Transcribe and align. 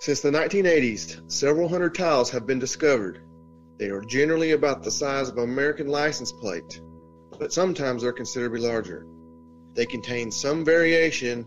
Since 0.00 0.22
the 0.22 0.30
1980s, 0.30 1.30
several 1.30 1.68
hundred 1.68 1.94
tiles 1.94 2.30
have 2.30 2.46
been 2.46 2.58
discovered. 2.58 3.20
They 3.76 3.90
are 3.90 4.00
generally 4.00 4.52
about 4.52 4.82
the 4.82 4.90
size 4.90 5.28
of 5.28 5.36
an 5.36 5.44
American 5.44 5.88
license 5.88 6.32
plate, 6.32 6.80
but 7.38 7.52
sometimes 7.52 8.00
they're 8.00 8.12
considerably 8.14 8.62
larger. 8.62 9.06
They 9.74 9.84
contain 9.84 10.30
some 10.30 10.64
variation 10.64 11.46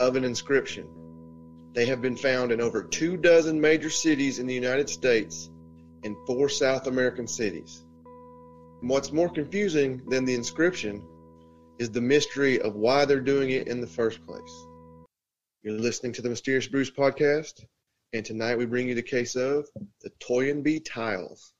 of 0.00 0.16
an 0.16 0.24
inscription. 0.24 0.88
They 1.74 1.86
have 1.86 2.02
been 2.02 2.16
found 2.16 2.50
in 2.50 2.60
over 2.60 2.82
two 2.82 3.16
dozen 3.16 3.60
major 3.60 3.88
cities 3.88 4.40
in 4.40 4.48
the 4.48 4.54
United 4.54 4.90
States 4.90 5.48
and 6.02 6.16
four 6.26 6.48
South 6.48 6.88
American 6.88 7.28
cities. 7.28 7.84
And 8.80 8.90
what's 8.90 9.12
more 9.12 9.28
confusing 9.28 10.02
than 10.08 10.24
the 10.24 10.34
inscription 10.34 11.06
is 11.78 11.90
the 11.90 12.00
mystery 12.00 12.60
of 12.60 12.74
why 12.74 13.04
they're 13.04 13.20
doing 13.20 13.50
it 13.50 13.68
in 13.68 13.80
the 13.80 13.86
first 13.86 14.26
place. 14.26 14.66
You're 15.62 15.78
listening 15.78 16.14
to 16.14 16.22
the 16.22 16.30
Mysterious 16.30 16.66
Brews 16.66 16.90
podcast, 16.90 17.64
and 18.14 18.26
tonight 18.26 18.58
we 18.58 18.66
bring 18.66 18.88
you 18.88 18.94
the 18.94 19.02
case 19.02 19.36
of 19.36 19.66
the 20.02 20.10
Toynbee 20.20 20.80
tiles. 20.80 21.54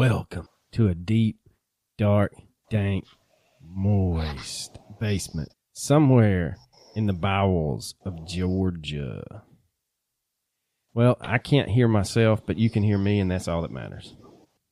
Welcome 0.00 0.48
to 0.72 0.88
a 0.88 0.94
deep, 0.94 1.36
dark, 1.98 2.32
dank, 2.70 3.04
moist 3.62 4.78
basement 4.98 5.50
somewhere 5.74 6.56
in 6.96 7.04
the 7.04 7.12
bowels 7.12 7.96
of 8.06 8.26
Georgia. 8.26 9.42
Well, 10.94 11.18
I 11.20 11.36
can't 11.36 11.68
hear 11.68 11.86
myself, 11.86 12.40
but 12.46 12.56
you 12.56 12.70
can 12.70 12.82
hear 12.82 12.96
me, 12.96 13.20
and 13.20 13.30
that's 13.30 13.46
all 13.46 13.60
that 13.60 13.70
matters. 13.70 14.16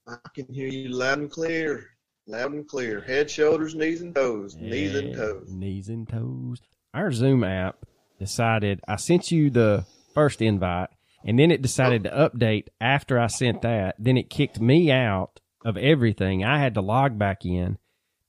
I 0.06 0.17
can 0.34 0.47
hear 0.51 0.69
you 0.69 0.89
loud 0.89 1.19
and 1.19 1.31
clear. 1.31 1.91
Loud 2.27 2.55
and 2.55 2.67
clear. 2.67 3.03
Head, 3.03 3.31
shoulders, 3.31 3.75
knees, 3.75 4.01
and 4.01 4.15
toes. 4.15 4.56
Knees 4.56 4.95
and 4.95 5.15
toes. 5.15 5.47
Knees 5.51 5.91
and 5.91 6.09
toes. 6.09 6.62
Our 6.95 7.12
Zoom 7.12 7.45
app 7.45 7.77
decided, 8.19 8.81
I 8.89 8.97
sent 8.97 9.31
you 9.31 9.51
the 9.51 9.84
first 10.15 10.41
invite, 10.41 10.89
and 11.24 11.38
then 11.38 11.50
it 11.50 11.62
decided 11.62 12.05
to 12.05 12.11
update 12.11 12.69
after 12.80 13.19
I 13.19 13.27
sent 13.27 13.62
that. 13.62 13.97
Then 13.98 14.16
it 14.16 14.30
kicked 14.30 14.61
me 14.61 14.91
out 14.91 15.41
of 15.64 15.77
everything. 15.77 16.44
I 16.44 16.58
had 16.58 16.75
to 16.75 16.80
log 16.80 17.19
back 17.19 17.44
in. 17.44 17.78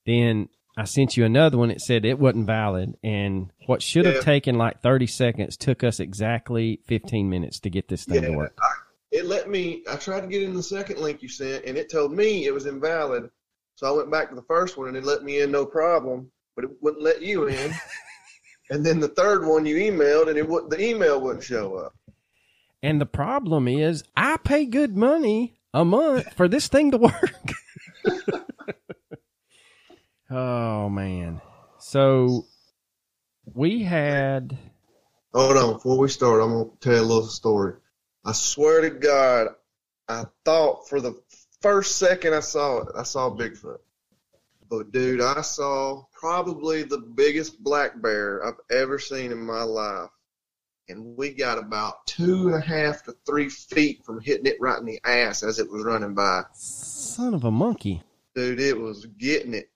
Then 0.05 0.49
I 0.77 0.85
sent 0.85 1.15
you 1.17 1.25
another 1.25 1.57
one. 1.57 1.71
It 1.71 1.81
said 1.81 2.05
it 2.05 2.19
wasn't 2.19 2.47
valid. 2.47 2.95
And 3.03 3.51
what 3.67 3.81
should 3.81 4.05
have 4.05 4.15
Yeah. 4.15 4.21
taken 4.21 4.57
like 4.57 4.81
30 4.81 5.07
seconds 5.07 5.57
took 5.57 5.83
us 5.83 5.99
exactly 5.99 6.81
15 6.87 7.29
minutes 7.29 7.59
to 7.61 7.69
get 7.69 7.87
this 7.87 8.05
thing 8.05 8.21
to 8.23 8.31
work. 8.31 8.57
I, 8.61 8.71
it 9.11 9.25
let 9.25 9.49
me. 9.49 9.83
I 9.89 9.95
tried 9.95 10.21
to 10.21 10.27
get 10.27 10.43
in 10.43 10.53
the 10.53 10.63
second 10.63 10.99
link 10.99 11.21
you 11.21 11.29
sent, 11.29 11.65
and 11.65 11.77
it 11.77 11.89
told 11.91 12.11
me 12.13 12.45
it 12.45 12.53
was 12.53 12.65
invalid. 12.65 13.29
So 13.75 13.87
I 13.87 13.91
went 13.91 14.11
back 14.11 14.29
to 14.29 14.35
the 14.35 14.43
first 14.43 14.77
one, 14.77 14.87
and 14.89 14.97
it 14.97 15.03
let 15.03 15.23
me 15.23 15.41
in 15.41 15.51
no 15.51 15.65
problem, 15.65 16.31
but 16.55 16.65
it 16.65 16.71
wouldn't 16.81 17.03
let 17.03 17.21
you 17.21 17.47
in. 17.47 17.73
and 18.69 18.85
then 18.85 18.99
the 18.99 19.07
third 19.07 19.45
one 19.45 19.65
you 19.65 19.75
emailed, 19.77 20.27
and 20.29 20.37
it 20.37 20.47
would, 20.47 20.69
the 20.69 20.81
email 20.83 21.19
wouldn't 21.21 21.43
show 21.43 21.75
up. 21.75 21.95
And 22.81 23.01
the 23.01 23.05
problem 23.05 23.67
is, 23.67 24.03
I 24.15 24.37
pay 24.37 24.65
good 24.65 24.95
money 24.95 25.59
a 25.73 25.83
month 25.83 26.33
for 26.35 26.47
this 26.47 26.67
thing 26.67 26.91
to 26.91 26.97
work. 26.97 27.53
oh 30.29 30.89
man! 30.89 31.41
So 31.79 32.45
we 33.53 33.83
had 33.83 34.57
Hold 35.33 35.57
on, 35.57 35.73
before 35.73 35.97
we 35.99 36.09
start, 36.09 36.41
I'm 36.41 36.53
gonna 36.53 36.69
tell 36.79 36.95
you 36.95 37.01
a 37.01 37.03
little 37.03 37.27
story. 37.27 37.75
I 38.25 38.31
swear 38.31 38.81
to 38.81 38.89
God, 38.89 39.49
I 40.07 40.25
thought 40.43 40.89
for 40.89 40.99
the 40.99 41.21
first 41.61 41.97
second 41.97 42.33
I 42.33 42.39
saw 42.39 42.79
it, 42.79 42.87
I 42.97 43.03
saw 43.03 43.29
Bigfoot. 43.29 43.77
But 44.67 44.91
dude, 44.91 45.21
I 45.21 45.41
saw 45.41 46.03
probably 46.13 46.81
the 46.81 46.97
biggest 46.97 47.63
black 47.63 48.01
bear 48.01 48.43
I've 48.43 48.59
ever 48.71 48.97
seen 48.97 49.31
in 49.31 49.45
my 49.45 49.61
life. 49.61 50.09
And 50.89 51.15
we 51.15 51.29
got 51.29 51.59
about 51.59 52.07
two 52.07 52.47
and 52.47 52.55
a 52.55 52.59
half 52.59 53.03
to 53.03 53.15
three 53.25 53.47
feet 53.47 54.03
from 54.03 54.19
hitting 54.19 54.47
it 54.47 54.57
right 54.59 54.79
in 54.79 54.85
the 54.85 54.99
ass 55.05 55.43
as 55.43 55.59
it 55.59 55.69
was 55.71 55.83
running 55.83 56.15
by. 56.15 56.43
son 56.53 57.35
of 57.35 57.43
a 57.43 57.51
monkey. 57.51 58.01
Dude, 58.33 58.59
it 58.59 58.77
was 58.77 59.05
getting 59.05 59.53
it. 59.53 59.69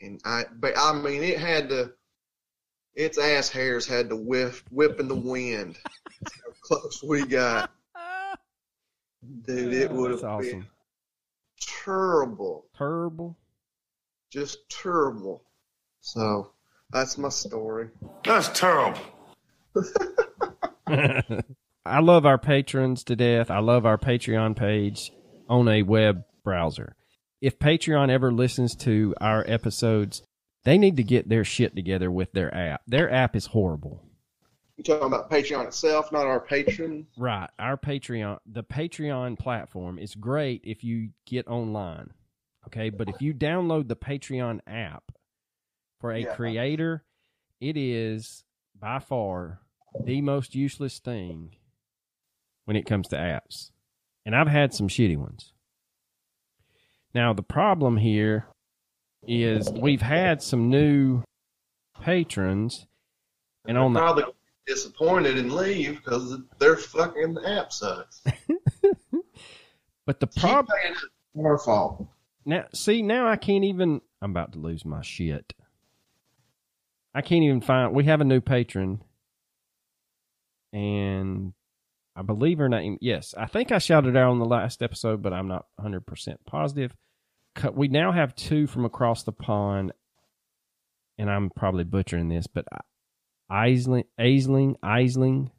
And 0.00 0.20
I, 0.24 0.44
but 0.58 0.74
I 0.76 0.92
mean, 0.92 1.22
it 1.22 1.38
had 1.38 1.68
to, 1.68 1.92
its 2.94 3.16
ass 3.16 3.48
hairs 3.48 3.86
had 3.86 4.08
to 4.08 4.16
whip, 4.16 4.56
whip 4.70 4.98
in 4.98 5.06
the 5.06 5.14
wind. 5.14 5.78
How 6.24 6.52
close 6.60 7.02
we 7.02 7.24
got. 7.24 7.70
Dude, 9.46 9.72
it 9.72 9.90
would 9.90 10.10
have 10.10 10.20
That's 10.20 10.48
been 10.48 10.66
terrible. 11.60 12.66
Terrible. 12.76 13.36
Just 14.30 14.68
terrible. 14.68 15.42
So, 16.00 16.50
that's 16.90 17.18
my 17.18 17.28
story. 17.28 17.90
That's 18.24 18.48
terrible. 18.48 19.00
I 21.84 22.00
love 22.00 22.26
our 22.26 22.38
patrons 22.38 23.04
to 23.04 23.16
death. 23.16 23.50
I 23.50 23.58
love 23.60 23.86
our 23.86 23.98
Patreon 23.98 24.56
page 24.56 25.12
on 25.48 25.68
a 25.68 25.82
web 25.82 26.24
browser. 26.44 26.96
If 27.40 27.58
Patreon 27.58 28.08
ever 28.10 28.32
listens 28.32 28.74
to 28.76 29.14
our 29.20 29.44
episodes, 29.46 30.22
they 30.64 30.78
need 30.78 30.96
to 30.96 31.04
get 31.04 31.28
their 31.28 31.44
shit 31.44 31.76
together 31.76 32.10
with 32.10 32.32
their 32.32 32.52
app. 32.54 32.82
Their 32.86 33.10
app 33.12 33.36
is 33.36 33.46
horrible. 33.46 34.02
You 34.76 34.84
talking 34.84 35.06
about 35.06 35.30
Patreon 35.30 35.66
itself, 35.66 36.12
not 36.12 36.26
our 36.26 36.40
patron? 36.40 37.06
Right. 37.16 37.48
Our 37.58 37.76
Patreon, 37.76 38.38
the 38.46 38.62
Patreon 38.64 39.38
platform 39.38 39.98
is 39.98 40.14
great 40.14 40.62
if 40.64 40.84
you 40.84 41.10
get 41.24 41.46
online. 41.48 42.10
Okay. 42.66 42.90
But 42.90 43.08
if 43.08 43.22
you 43.22 43.32
download 43.32 43.88
the 43.88 43.96
Patreon 43.96 44.60
app 44.66 45.04
for 46.00 46.12
a 46.12 46.20
Yeah. 46.20 46.34
creator, 46.34 47.04
it 47.60 47.76
is 47.76 48.44
by 48.78 48.98
far 48.98 49.60
the 50.04 50.20
most 50.20 50.54
useless 50.54 50.98
thing 50.98 51.56
when 52.64 52.76
it 52.76 52.86
comes 52.86 53.08
to 53.08 53.16
apps. 53.16 53.70
And 54.24 54.34
I've 54.34 54.48
had 54.48 54.74
some 54.74 54.88
shitty 54.88 55.16
ones. 55.16 55.52
Now, 57.14 57.32
the 57.32 57.42
problem 57.42 57.96
here 57.96 58.46
is 59.26 59.70
we've 59.70 60.02
had 60.02 60.42
some 60.42 60.68
new 60.68 61.22
patrons, 62.02 62.86
and 63.66 63.78
on 63.78 63.92
the 63.92 64.00
probably 64.00 64.24
disappointed 64.66 65.38
and 65.38 65.52
leave 65.52 65.96
because 66.04 66.36
their 66.58 66.76
fucking 66.76 67.38
app 67.46 67.72
sucks. 67.72 68.22
but 70.06 70.20
the 70.20 70.26
problem. 70.26 70.76
Our 71.38 71.58
fault. 71.58 72.06
Now, 72.44 72.64
see, 72.72 73.02
now 73.02 73.28
I 73.28 73.36
can't 73.36 73.64
even. 73.64 74.00
I'm 74.22 74.30
about 74.30 74.52
to 74.52 74.58
lose 74.58 74.84
my 74.84 75.02
shit. 75.02 75.52
I 77.14 77.22
can't 77.22 77.44
even 77.44 77.60
find. 77.60 77.94
We 77.94 78.04
have 78.04 78.20
a 78.20 78.24
new 78.24 78.40
patron, 78.40 79.02
and 80.76 81.54
I 82.14 82.20
believe 82.22 82.58
her 82.58 82.68
name. 82.68 82.98
Yes, 83.00 83.34
I 83.36 83.46
think 83.46 83.72
I 83.72 83.78
shouted 83.78 84.14
out 84.14 84.30
on 84.30 84.38
the 84.38 84.44
last 84.44 84.82
episode, 84.82 85.22
but 85.22 85.32
I'm 85.32 85.48
not 85.48 85.64
100 85.76 86.06
percent 86.06 86.40
positive. 86.46 86.94
We 87.72 87.88
now 87.88 88.12
have 88.12 88.34
two 88.34 88.66
from 88.66 88.84
across 88.84 89.22
the 89.22 89.32
pond, 89.32 89.92
and 91.16 91.30
I'm 91.30 91.48
probably 91.48 91.84
butchering 91.84 92.28
this, 92.28 92.46
but 92.46 92.66
Eisling, 93.50 94.04
Eisling, 94.20 94.74
Eisling 94.84 95.50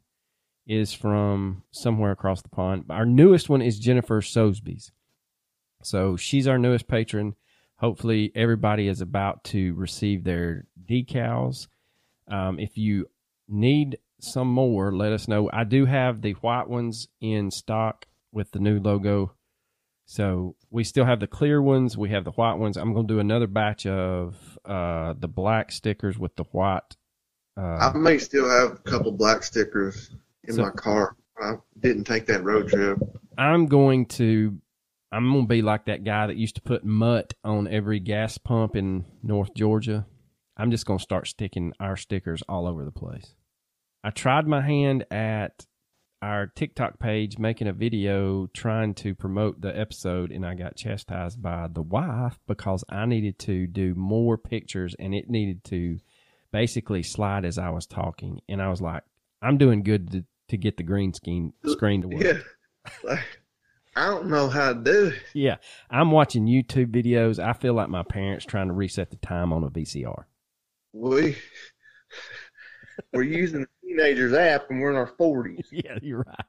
is 0.64 0.92
from 0.92 1.64
somewhere 1.72 2.12
across 2.12 2.42
the 2.42 2.48
pond. 2.50 2.84
Our 2.88 3.04
newest 3.06 3.48
one 3.48 3.62
is 3.62 3.80
Jennifer 3.80 4.20
Sosby's. 4.20 4.92
So 5.82 6.16
she's 6.16 6.46
our 6.46 6.58
newest 6.58 6.86
patron. 6.86 7.34
Hopefully, 7.78 8.30
everybody 8.36 8.86
is 8.86 9.00
about 9.00 9.42
to 9.44 9.74
receive 9.74 10.22
their 10.22 10.66
decals. 10.88 11.66
Um, 12.30 12.60
if 12.60 12.78
you 12.78 13.06
need 13.48 13.98
some 14.20 14.48
more, 14.48 14.92
let 14.92 15.12
us 15.12 15.28
know. 15.28 15.48
I 15.52 15.64
do 15.64 15.84
have 15.86 16.22
the 16.22 16.32
white 16.32 16.68
ones 16.68 17.08
in 17.20 17.50
stock 17.50 18.06
with 18.32 18.50
the 18.52 18.58
new 18.58 18.78
logo. 18.80 19.32
So 20.06 20.56
we 20.70 20.84
still 20.84 21.04
have 21.04 21.20
the 21.20 21.26
clear 21.26 21.60
ones. 21.60 21.96
We 21.96 22.10
have 22.10 22.24
the 22.24 22.30
white 22.32 22.54
ones. 22.54 22.76
I'm 22.76 22.94
going 22.94 23.06
to 23.06 23.14
do 23.14 23.20
another 23.20 23.46
batch 23.46 23.86
of 23.86 24.58
uh, 24.64 25.14
the 25.18 25.28
black 25.28 25.70
stickers 25.70 26.18
with 26.18 26.34
the 26.36 26.44
white. 26.52 26.96
Uh, 27.56 27.90
I 27.92 27.92
may 27.96 28.18
still 28.18 28.48
have 28.48 28.72
a 28.72 28.76
couple 28.90 29.12
black 29.12 29.42
stickers 29.42 30.10
in 30.44 30.54
So- 30.54 30.62
my 30.62 30.70
car. 30.70 31.16
I 31.40 31.54
didn't 31.78 32.04
take 32.04 32.26
that 32.26 32.42
road 32.42 32.68
trip. 32.68 32.98
I'm 33.36 33.66
going 33.66 34.06
to 34.06 34.58
I'm 35.12 35.30
going 35.30 35.44
to 35.44 35.48
be 35.48 35.62
like 35.62 35.84
that 35.86 36.02
guy 36.04 36.26
that 36.26 36.36
used 36.36 36.56
to 36.56 36.62
put 36.62 36.84
mutt 36.84 37.32
on 37.44 37.68
every 37.68 38.00
gas 38.00 38.38
pump 38.38 38.74
in 38.74 39.04
North 39.22 39.54
Georgia. 39.54 40.04
I'm 40.56 40.72
just 40.72 40.84
going 40.84 40.98
to 40.98 41.02
start 41.02 41.28
sticking 41.28 41.72
our 41.78 41.96
stickers 41.96 42.42
all 42.48 42.66
over 42.66 42.84
the 42.84 42.90
place. 42.90 43.34
I 44.04 44.10
tried 44.10 44.46
my 44.46 44.60
hand 44.60 45.04
at 45.10 45.66
our 46.20 46.46
TikTok 46.46 46.98
page 46.98 47.38
making 47.38 47.68
a 47.68 47.72
video 47.72 48.48
trying 48.48 48.94
to 48.94 49.14
promote 49.14 49.60
the 49.60 49.78
episode 49.78 50.32
and 50.32 50.44
I 50.44 50.54
got 50.54 50.76
chastised 50.76 51.40
by 51.40 51.68
the 51.72 51.82
wife 51.82 52.38
because 52.48 52.84
I 52.88 53.06
needed 53.06 53.38
to 53.40 53.66
do 53.66 53.94
more 53.94 54.36
pictures 54.36 54.96
and 54.98 55.14
it 55.14 55.30
needed 55.30 55.62
to 55.64 55.98
basically 56.52 57.02
slide 57.02 57.44
as 57.44 57.58
I 57.58 57.70
was 57.70 57.86
talking 57.86 58.40
and 58.48 58.60
I 58.60 58.68
was 58.68 58.80
like 58.80 59.02
I'm 59.40 59.58
doing 59.58 59.82
good 59.82 60.10
to, 60.10 60.24
to 60.48 60.56
get 60.56 60.76
the 60.76 60.82
green 60.82 61.12
screen 61.14 61.52
screen 61.66 62.02
to 62.02 62.08
work. 62.08 62.22
Yeah. 62.22 62.38
Like, 63.04 63.40
I 63.94 64.06
don't 64.06 64.26
know 64.26 64.48
how 64.48 64.72
to 64.72 64.80
do 64.80 65.06
it. 65.08 65.14
Yeah, 65.34 65.56
I'm 65.90 66.10
watching 66.10 66.46
YouTube 66.46 66.86
videos. 66.86 67.38
I 67.38 67.52
feel 67.52 67.74
like 67.74 67.88
my 67.88 68.02
parents 68.02 68.44
trying 68.44 68.68
to 68.68 68.72
reset 68.72 69.10
the 69.10 69.16
time 69.16 69.52
on 69.52 69.64
a 69.64 69.70
VCR. 69.70 70.24
We 70.92 71.36
we're 73.12 73.22
using 73.22 73.60
the 73.60 73.68
teenagers 73.82 74.32
app 74.32 74.70
and 74.70 74.80
we're 74.80 74.90
in 74.90 74.96
our 74.96 75.06
forties. 75.06 75.66
Yeah, 75.72 75.98
you're 76.02 76.20
right. 76.20 76.46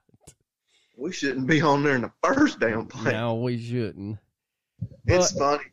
We 0.98 1.14
shouldn't 1.14 1.48
be 1.48 1.62
on 1.62 1.84
there 1.84 1.96
in 1.96 2.02
the 2.02 2.12
first 2.24 2.60
damn 2.60 2.88
place. 2.88 3.14
No, 3.14 3.36
we 3.36 3.58
shouldn't. 3.58 4.18
It's 5.06 5.32
funny. 5.32 5.64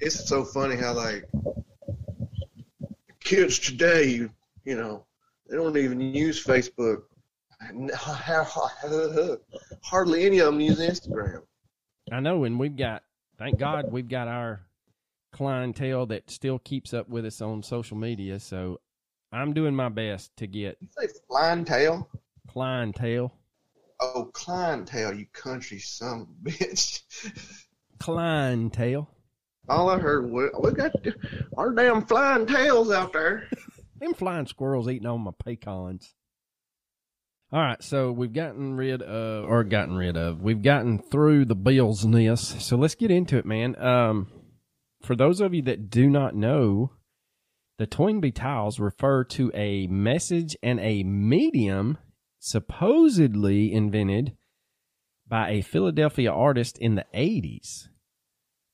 It's 0.00 0.28
so 0.28 0.44
funny 0.44 0.76
how 0.76 0.94
like 0.94 1.28
kids 3.22 3.58
today, 3.58 4.08
you, 4.08 4.30
you 4.64 4.76
know, 4.76 5.06
they 5.48 5.56
don't 5.56 5.76
even 5.76 6.00
use 6.00 6.44
Facebook. 6.44 7.02
Hardly 9.82 10.24
any 10.24 10.40
of 10.40 10.46
them 10.46 10.60
use 10.60 10.80
Instagram. 10.80 11.42
I 12.10 12.20
know, 12.20 12.44
and 12.44 12.58
we've 12.58 12.76
got, 12.76 13.04
thank 13.38 13.58
God, 13.58 13.92
we've 13.92 14.08
got 14.08 14.26
our 14.26 14.62
clientele 15.32 16.06
that 16.06 16.30
still 16.30 16.58
keeps 16.58 16.92
up 16.92 17.08
with 17.08 17.24
us 17.24 17.40
on 17.40 17.62
social 17.62 17.96
media. 17.96 18.40
So 18.40 18.80
I'm 19.32 19.52
doing 19.54 19.74
my 19.74 19.88
best 19.88 20.36
to 20.38 20.46
get 20.46 20.76
You 20.80 20.88
say 20.98 21.08
flying 21.28 21.64
tail? 21.64 22.08
clientele. 22.48 23.32
Oh, 24.00 24.30
clientele, 24.34 25.14
you 25.14 25.26
country 25.32 25.78
son 25.78 26.22
of 26.22 26.28
a 26.28 26.50
bitch. 26.50 27.02
Clientele. 27.98 29.08
All 29.68 29.88
I 29.88 29.98
heard 29.98 30.30
was, 30.30 30.50
we 30.60 30.72
got 30.72 30.92
our 31.56 31.72
damn 31.72 32.04
flying 32.04 32.46
tails 32.46 32.90
out 32.90 33.12
there. 33.12 33.48
Them 34.00 34.12
flying 34.14 34.46
squirrels 34.46 34.88
eating 34.88 35.06
on 35.06 35.20
my 35.20 35.30
pecans. 35.44 36.12
All 37.52 37.60
right, 37.60 37.82
so 37.82 38.10
we've 38.10 38.32
gotten 38.32 38.74
rid 38.76 39.02
of, 39.02 39.44
or 39.44 39.62
gotten 39.62 39.94
rid 39.94 40.16
of, 40.16 40.42
we've 40.42 40.62
gotten 40.62 40.98
through 40.98 41.44
the 41.44 41.54
Bill's 41.54 42.04
nest. 42.04 42.60
So 42.62 42.76
let's 42.76 42.94
get 42.96 43.10
into 43.10 43.36
it, 43.38 43.44
man. 43.46 43.80
Um, 43.80 44.26
for 45.02 45.14
those 45.14 45.40
of 45.40 45.54
you 45.54 45.62
that 45.62 45.90
do 45.90 46.10
not 46.10 46.34
know, 46.34 46.92
the 47.82 47.86
Toynbee 47.88 48.30
tiles 48.30 48.78
refer 48.78 49.24
to 49.24 49.50
a 49.54 49.88
message 49.88 50.56
and 50.62 50.78
a 50.78 51.02
medium 51.02 51.98
supposedly 52.38 53.72
invented 53.72 54.36
by 55.26 55.50
a 55.50 55.62
Philadelphia 55.62 56.30
artist 56.30 56.78
in 56.78 56.94
the 56.94 57.04
80s. 57.12 57.88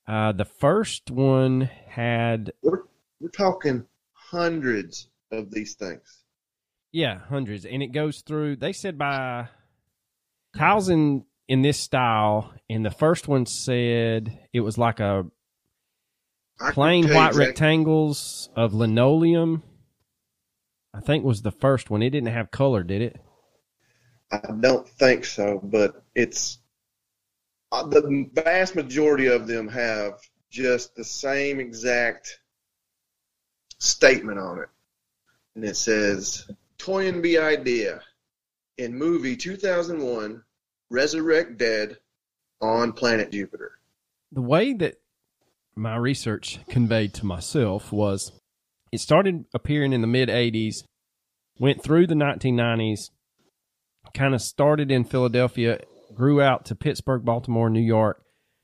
Uh, 0.07 0.31
the 0.31 0.45
first 0.45 1.09
one 1.09 1.71
had 1.87 2.51
We're, 2.61 2.83
we're 3.19 3.29
talking 3.29 3.87
hundreds 4.13 5.09
of 5.31 5.49
these 5.49 5.73
things. 5.73 6.25
Yeah, 6.91 7.17
hundreds. 7.17 7.65
And 7.65 7.81
it 7.81 7.91
goes 7.91 8.21
through 8.21 8.57
they 8.57 8.73
said 8.73 8.99
by 8.99 9.47
tiles 10.55 10.87
in 10.87 11.25
in 11.47 11.63
this 11.63 11.79
style, 11.79 12.53
and 12.69 12.85
the 12.85 12.91
first 12.91 13.27
one 13.27 13.47
said 13.47 14.37
it 14.53 14.59
was 14.59 14.77
like 14.77 14.99
a 14.99 15.25
I 16.59 16.71
plain 16.71 17.05
white 17.05 17.29
exactly- 17.29 17.45
rectangles 17.45 18.49
of 18.55 18.73
linoleum. 18.73 19.63
I 20.93 21.01
think 21.01 21.23
was 21.23 21.41
the 21.41 21.51
first 21.51 21.89
one. 21.89 22.01
It 22.01 22.09
didn't 22.09 22.33
have 22.33 22.51
color, 22.51 22.83
did 22.83 23.01
it? 23.01 23.21
I 24.31 24.39
don't 24.59 24.87
think 24.87 25.25
so, 25.25 25.59
but 25.63 26.03
it's 26.15 26.59
uh, 27.71 27.85
the 27.87 28.29
vast 28.33 28.75
majority 28.75 29.27
of 29.27 29.47
them 29.47 29.67
have 29.67 30.19
just 30.49 30.95
the 30.95 31.03
same 31.03 31.59
exact 31.59 32.39
statement 33.79 34.39
on 34.39 34.59
it, 34.59 34.69
and 35.55 35.63
it 35.63 35.75
says 35.75 36.49
Toynbee 36.77 37.37
idea 37.37 38.01
in 38.77 38.97
movie 38.97 39.35
2001 39.35 40.43
Resurrect 40.89 41.57
Dead 41.57 41.97
on 42.61 42.93
planet 42.93 43.31
Jupiter. 43.31 43.73
The 44.31 44.41
way 44.41 44.73
that 44.73 44.99
my 45.79 45.95
research 45.95 46.59
conveyed 46.67 47.13
to 47.13 47.25
myself 47.25 47.91
was 47.91 48.33
it 48.91 48.99
started 48.99 49.45
appearing 49.53 49.93
in 49.93 50.01
the 50.01 50.07
mid 50.07 50.29
80s, 50.29 50.83
went 51.57 51.81
through 51.81 52.07
the 52.07 52.15
1990s, 52.15 53.09
kind 54.13 54.33
of 54.33 54.41
started 54.41 54.91
in 54.91 55.05
Philadelphia, 55.05 55.79
grew 56.13 56.41
out 56.41 56.65
to 56.65 56.75
Pittsburgh, 56.75 57.23
Baltimore, 57.23 57.69
New 57.69 57.81
York, 57.81 58.21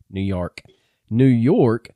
New 0.09 0.21
York, 0.21 0.61
New 1.09 1.25
York. 1.25 1.89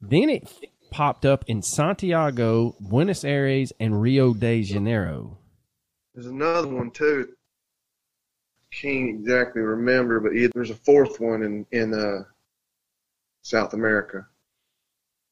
Then 0.00 0.28
it 0.28 0.52
popped 0.90 1.24
up 1.24 1.44
in 1.46 1.62
Santiago, 1.62 2.74
Buenos 2.80 3.24
Aires, 3.24 3.72
and 3.80 4.02
Rio 4.02 4.34
de 4.34 4.62
Janeiro. 4.62 5.38
There's 6.14 6.26
another 6.26 6.68
one 6.68 6.90
too. 6.90 7.28
Can't 8.72 9.08
exactly 9.08 9.62
remember, 9.62 10.20
but 10.20 10.32
there's 10.54 10.70
a 10.70 10.74
fourth 10.74 11.20
one 11.20 11.42
in 11.42 11.66
in 11.72 11.94
uh, 11.94 12.24
South 13.42 13.72
America. 13.72 14.26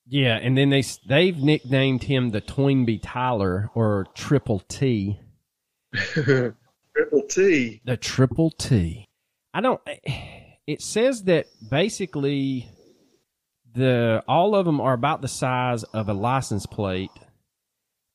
Yeah, 0.07 0.37
and 0.37 0.57
then 0.57 0.71
they 0.71 0.83
they've 1.07 1.37
nicknamed 1.37 2.05
him 2.05 2.31
the 2.31 2.41
Toynbee 2.41 3.03
Tyler 3.03 3.71
or 3.75 4.07
Triple 4.15 4.61
T. 4.61 5.21
Triple 5.93 6.55
T. 7.29 7.81
The 7.85 7.97
triple 7.97 8.51
T. 8.51 9.07
I 9.53 9.61
don't. 9.61 9.81
Eh, 9.87 9.99
it 10.67 10.83
says 10.83 11.25
that 11.25 11.47
basically 11.71 12.69
the 13.75 14.23
all 14.27 14.55
of 14.55 14.67
them 14.67 14.81
are 14.81 14.95
about 14.95 15.23
the 15.23 15.29
size 15.29 15.85
of 15.85 16.09
a 16.09 16.15
license 16.15 16.67
plate, 16.67 17.11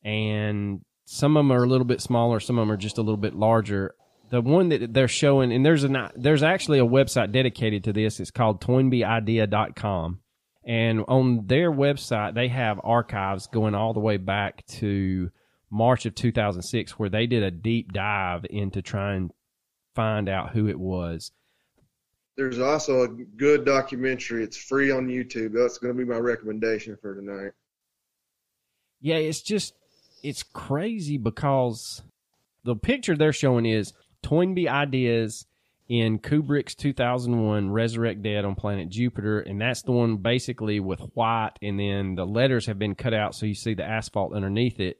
and 0.02 0.80
some 1.06 1.36
of 1.36 1.40
them 1.40 1.52
are 1.52 1.64
a 1.64 1.68
little 1.68 1.86
bit 1.86 2.00
smaller. 2.00 2.40
Some 2.40 2.58
of 2.58 2.62
them 2.62 2.72
are 2.72 2.76
just 2.76 2.98
a 2.98 3.02
little 3.02 3.16
bit 3.16 3.34
larger. 3.34 3.94
The 4.34 4.40
one 4.40 4.70
that 4.70 4.92
they're 4.92 5.06
showing, 5.06 5.52
and 5.52 5.64
there's 5.64 5.84
a 5.84 6.10
there's 6.16 6.42
actually 6.42 6.80
a 6.80 6.84
website 6.84 7.30
dedicated 7.30 7.84
to 7.84 7.92
this. 7.92 8.18
It's 8.18 8.32
called 8.32 8.60
ToynbeeIdea.com. 8.60 10.18
And 10.64 11.04
on 11.06 11.46
their 11.46 11.70
website, 11.70 12.34
they 12.34 12.48
have 12.48 12.80
archives 12.82 13.46
going 13.46 13.76
all 13.76 13.94
the 13.94 14.00
way 14.00 14.16
back 14.16 14.66
to 14.80 15.30
March 15.70 16.04
of 16.04 16.16
2006, 16.16 16.98
where 16.98 17.08
they 17.08 17.28
did 17.28 17.44
a 17.44 17.52
deep 17.52 17.92
dive 17.92 18.44
into 18.50 18.82
trying 18.82 19.28
to 19.28 19.34
find 19.94 20.28
out 20.28 20.50
who 20.50 20.66
it 20.66 20.80
was. 20.80 21.30
There's 22.36 22.58
also 22.58 23.02
a 23.02 23.08
good 23.08 23.64
documentary. 23.64 24.42
It's 24.42 24.56
free 24.56 24.90
on 24.90 25.06
YouTube. 25.06 25.52
That's 25.52 25.78
going 25.78 25.96
to 25.96 26.04
be 26.04 26.10
my 26.10 26.18
recommendation 26.18 26.98
for 27.00 27.14
tonight. 27.14 27.52
Yeah, 29.00 29.14
it's 29.14 29.42
just 29.42 29.74
it's 30.24 30.42
crazy 30.42 31.18
because 31.18 32.02
the 32.64 32.74
picture 32.74 33.16
they're 33.16 33.32
showing 33.32 33.66
is 33.66 33.92
Toynbee 34.24 34.68
ideas 34.68 35.46
in 35.88 36.18
Kubrick's 36.18 36.74
2001 36.74 37.70
Resurrect 37.70 38.22
Dead 38.22 38.44
on 38.44 38.54
Planet 38.54 38.88
Jupiter, 38.88 39.40
and 39.40 39.60
that's 39.60 39.82
the 39.82 39.92
one 39.92 40.16
basically 40.16 40.80
with 40.80 41.00
white, 41.14 41.52
and 41.60 41.78
then 41.78 42.14
the 42.14 42.24
letters 42.24 42.66
have 42.66 42.78
been 42.78 42.94
cut 42.94 43.12
out 43.12 43.34
so 43.34 43.46
you 43.46 43.54
see 43.54 43.74
the 43.74 43.84
asphalt 43.84 44.34
underneath 44.34 44.80
it. 44.80 44.98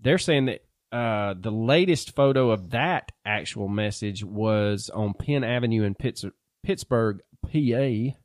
They're 0.00 0.18
saying 0.18 0.46
that 0.46 0.60
uh, 0.90 1.34
the 1.38 1.52
latest 1.52 2.16
photo 2.16 2.50
of 2.50 2.70
that 2.70 3.12
actual 3.24 3.68
message 3.68 4.24
was 4.24 4.90
on 4.92 5.14
Penn 5.14 5.44
Avenue 5.44 5.82
in 5.84 5.94
Pitts- 5.94 6.24
Pittsburgh, 6.64 7.20
PA. 7.44 8.16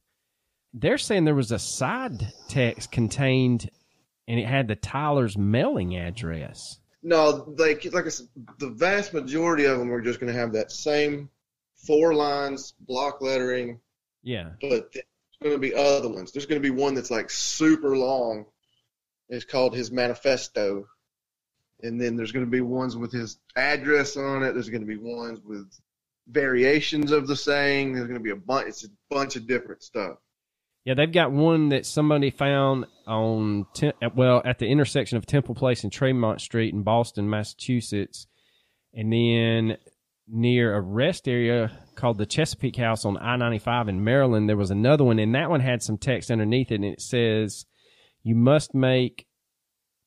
They're 0.74 0.98
saying 0.98 1.26
there 1.26 1.36
was 1.36 1.52
a 1.52 1.60
side 1.60 2.34
text 2.48 2.92
contained, 2.92 3.70
and 4.28 4.40
it 4.40 4.48
had 4.48 4.68
the 4.68 4.76
Tyler's 4.76 5.38
mailing 5.38 5.96
address. 5.98 6.80
No, 7.08 7.54
like 7.60 7.86
like 7.94 8.08
I 8.08 8.10
said, 8.10 8.28
the 8.58 8.72
vast 8.72 9.14
majority 9.14 9.66
of 9.66 9.78
them 9.78 9.92
are 9.94 10.02
just 10.02 10.20
going 10.20 10.34
to 10.34 10.40
have 10.40 10.54
that 10.54 10.72
same 10.72 11.30
four 11.76 12.16
lines, 12.16 12.74
block 12.80 13.22
lettering, 13.22 13.80
Yeah, 14.24 14.54
but 14.60 14.92
there's 14.92 15.06
going 15.40 15.54
to 15.54 15.60
be 15.60 15.76
other 15.76 16.10
ones. 16.10 16.32
There's 16.32 16.48
going 16.48 16.60
to 16.60 16.68
be 16.68 16.76
one 16.76 16.96
that's 16.96 17.12
like 17.12 17.30
super 17.30 17.96
long. 17.96 18.48
It's 19.30 19.46
called 19.46 19.76
his 19.76 19.92
manifesto. 19.92 20.88
And 21.84 22.02
then 22.02 22.16
there's 22.16 22.32
going 22.32 22.46
to 22.46 22.52
be 22.52 22.62
ones 22.62 22.98
with 22.98 23.12
his 23.12 23.38
address 23.56 24.18
on 24.18 24.42
it. 24.42 24.54
There's 24.54 24.70
going 24.70 24.82
to 24.82 24.88
be 24.88 24.98
ones 24.98 25.42
with 25.46 25.72
variations 26.28 27.12
of 27.12 27.28
the 27.28 27.36
saying. 27.36 27.94
There's 27.94 28.08
going 28.08 28.20
to 28.20 28.24
be 28.24 28.32
a 28.32 28.36
bunch. 28.36 28.68
It's 28.68 28.86
a 28.86 28.90
bunch 29.12 29.36
of 29.36 29.46
different 29.46 29.84
stuff. 29.84 30.18
Yeah, 30.86 30.94
they've 30.94 31.12
got 31.12 31.32
one 31.32 31.70
that 31.70 31.88
somebody 31.88 32.30
found 32.30 32.86
on 33.08 33.66
well 34.14 34.44
at 34.46 34.60
the 34.60 34.68
intersection 34.68 35.18
of 35.18 35.26
Temple 35.26 35.56
Place 35.56 35.84
and 35.84 35.92
Tremont 35.92 36.42
Street 36.42 36.76
in 36.76 36.84
Boston, 36.84 37.28
Massachusetts, 37.28 38.28
and 38.94 39.12
then 39.12 39.78
near 40.28 40.76
a 40.76 40.82
rest 40.82 41.28
area 41.28 41.72
called 41.96 42.20
the 42.20 42.28
Chesapeake 42.28 42.76
House 42.76 43.04
on 43.04 43.18
I 43.18 43.36
ninety 43.36 43.58
five 43.58 43.90
in 43.90 44.04
Maryland. 44.04 44.48
There 44.48 44.56
was 44.56 44.70
another 44.70 45.04
one, 45.04 45.18
and 45.18 45.34
that 45.34 45.50
one 45.50 45.60
had 45.60 45.82
some 45.82 45.98
text 45.98 46.30
underneath 46.30 46.72
it, 46.72 46.76
and 46.76 46.86
it 46.86 47.02
says, 47.02 47.66
"You 48.22 48.36
must 48.36 48.76
make 48.76 49.26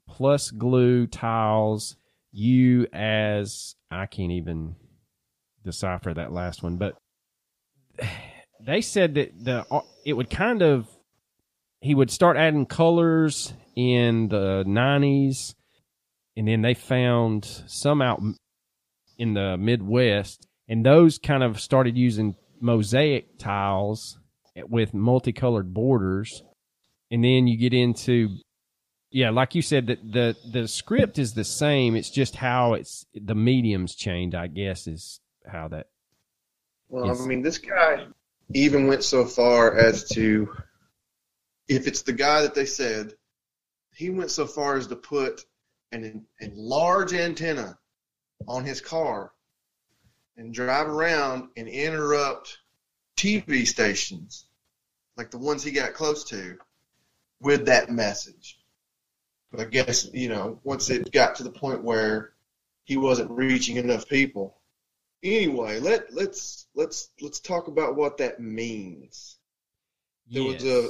plus 0.08 0.52
glue 0.52 1.08
tiles. 1.08 1.96
You 2.30 2.86
as 2.92 3.74
I 3.90 4.06
can't 4.06 4.30
even 4.30 4.76
decipher 5.64 6.14
that 6.14 6.32
last 6.32 6.62
one, 6.62 6.76
but." 6.76 6.94
They 8.60 8.80
said 8.80 9.14
that 9.14 9.32
the 9.44 9.82
it 10.04 10.14
would 10.14 10.30
kind 10.30 10.62
of 10.62 10.86
he 11.80 11.94
would 11.94 12.10
start 12.10 12.36
adding 12.36 12.66
colors 12.66 13.52
in 13.76 14.28
the 14.28 14.64
90s 14.66 15.54
and 16.36 16.48
then 16.48 16.62
they 16.62 16.74
found 16.74 17.44
some 17.66 18.02
out 18.02 18.20
in 19.16 19.34
the 19.34 19.56
midwest 19.56 20.46
and 20.68 20.84
those 20.84 21.18
kind 21.18 21.42
of 21.42 21.60
started 21.60 21.96
using 21.96 22.34
mosaic 22.60 23.38
tiles 23.38 24.18
with 24.68 24.92
multicolored 24.92 25.72
borders 25.72 26.42
and 27.10 27.22
then 27.22 27.46
you 27.46 27.56
get 27.56 27.72
into 27.72 28.28
yeah 29.10 29.30
like 29.30 29.54
you 29.54 29.62
said 29.62 29.86
that 29.86 29.98
the 30.12 30.36
the 30.52 30.66
script 30.66 31.18
is 31.18 31.34
the 31.34 31.44
same 31.44 31.94
it's 31.94 32.10
just 32.10 32.34
how 32.34 32.74
it's 32.74 33.06
the 33.14 33.34
mediums 33.34 33.94
change 33.94 34.34
i 34.34 34.48
guess 34.48 34.88
is 34.88 35.20
how 35.46 35.68
that 35.68 35.86
Well, 36.88 37.06
Yes. 37.06 37.22
I 37.22 37.26
mean, 37.26 37.42
this 37.42 37.58
guy 37.58 38.06
even 38.54 38.86
went 38.86 39.04
so 39.04 39.24
far 39.24 39.76
as 39.76 40.08
to, 40.10 40.54
if 41.68 41.86
it's 41.86 42.02
the 42.02 42.12
guy 42.12 42.42
that 42.42 42.54
they 42.54 42.66
said, 42.66 43.12
he 43.94 44.10
went 44.10 44.30
so 44.30 44.46
far 44.46 44.76
as 44.76 44.86
to 44.86 44.96
put 44.96 45.44
an, 45.92 46.24
a 46.40 46.50
large 46.54 47.12
antenna 47.12 47.78
on 48.46 48.64
his 48.64 48.80
car 48.80 49.32
and 50.36 50.54
drive 50.54 50.88
around 50.88 51.48
and 51.56 51.68
interrupt 51.68 52.58
TV 53.16 53.66
stations, 53.66 54.46
like 55.16 55.30
the 55.30 55.38
ones 55.38 55.64
he 55.64 55.72
got 55.72 55.94
close 55.94 56.24
to, 56.24 56.58
with 57.40 57.66
that 57.66 57.90
message. 57.90 58.58
But 59.50 59.60
I 59.60 59.64
guess, 59.64 60.08
you 60.12 60.28
know, 60.28 60.60
once 60.62 60.90
it 60.90 61.10
got 61.10 61.36
to 61.36 61.42
the 61.42 61.50
point 61.50 61.82
where 61.82 62.32
he 62.84 62.96
wasn't 62.96 63.30
reaching 63.30 63.76
enough 63.76 64.08
people, 64.08 64.57
anyway, 65.22 65.80
let 65.80 66.12
let's 66.12 66.66
let's 66.74 67.10
let's 67.20 67.40
talk 67.40 67.68
about 67.68 67.96
what 67.96 68.18
that 68.18 68.40
means. 68.40 69.38
There 70.30 70.42
was 70.44 70.64
a 70.64 70.88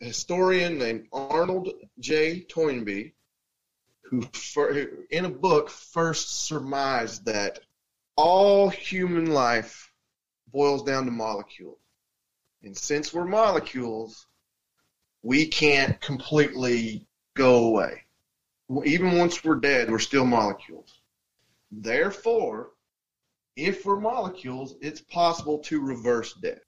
historian 0.00 0.78
named 0.78 1.06
Arnold 1.12 1.70
J. 1.98 2.40
Toynbee 2.40 3.14
who, 4.02 4.22
who 4.54 4.88
in 5.10 5.24
a 5.24 5.30
book 5.30 5.70
first 5.70 6.46
surmised 6.46 7.24
that 7.26 7.60
all 8.16 8.68
human 8.68 9.26
life 9.26 9.90
boils 10.52 10.82
down 10.82 11.04
to 11.06 11.10
molecules. 11.10 11.78
And 12.62 12.76
since 12.76 13.12
we're 13.12 13.24
molecules, 13.24 14.26
we 15.22 15.46
can't 15.46 16.00
completely 16.00 17.06
go 17.34 17.66
away. 17.66 18.02
Even 18.84 19.18
once 19.18 19.44
we're 19.44 19.56
dead, 19.56 19.90
we're 19.90 19.98
still 19.98 20.24
molecules. 20.24 21.00
Therefore, 21.70 22.70
if 23.56 23.84
we're 23.84 24.00
molecules, 24.00 24.76
it's 24.80 25.00
possible 25.00 25.58
to 25.60 25.80
reverse 25.80 26.34
death. 26.34 26.58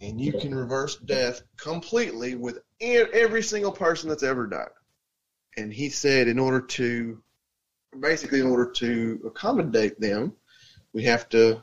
And 0.00 0.20
you 0.20 0.32
can 0.32 0.54
reverse 0.54 0.96
death 0.96 1.42
completely 1.56 2.34
with 2.34 2.58
every 2.80 3.42
single 3.42 3.72
person 3.72 4.08
that's 4.08 4.22
ever 4.22 4.46
died. 4.46 4.68
And 5.56 5.72
he 5.72 5.88
said, 5.88 6.28
in 6.28 6.38
order 6.38 6.60
to, 6.60 7.22
basically, 8.00 8.40
in 8.40 8.46
order 8.46 8.70
to 8.72 9.20
accommodate 9.26 10.00
them, 10.00 10.34
we 10.92 11.04
have 11.04 11.28
to 11.30 11.62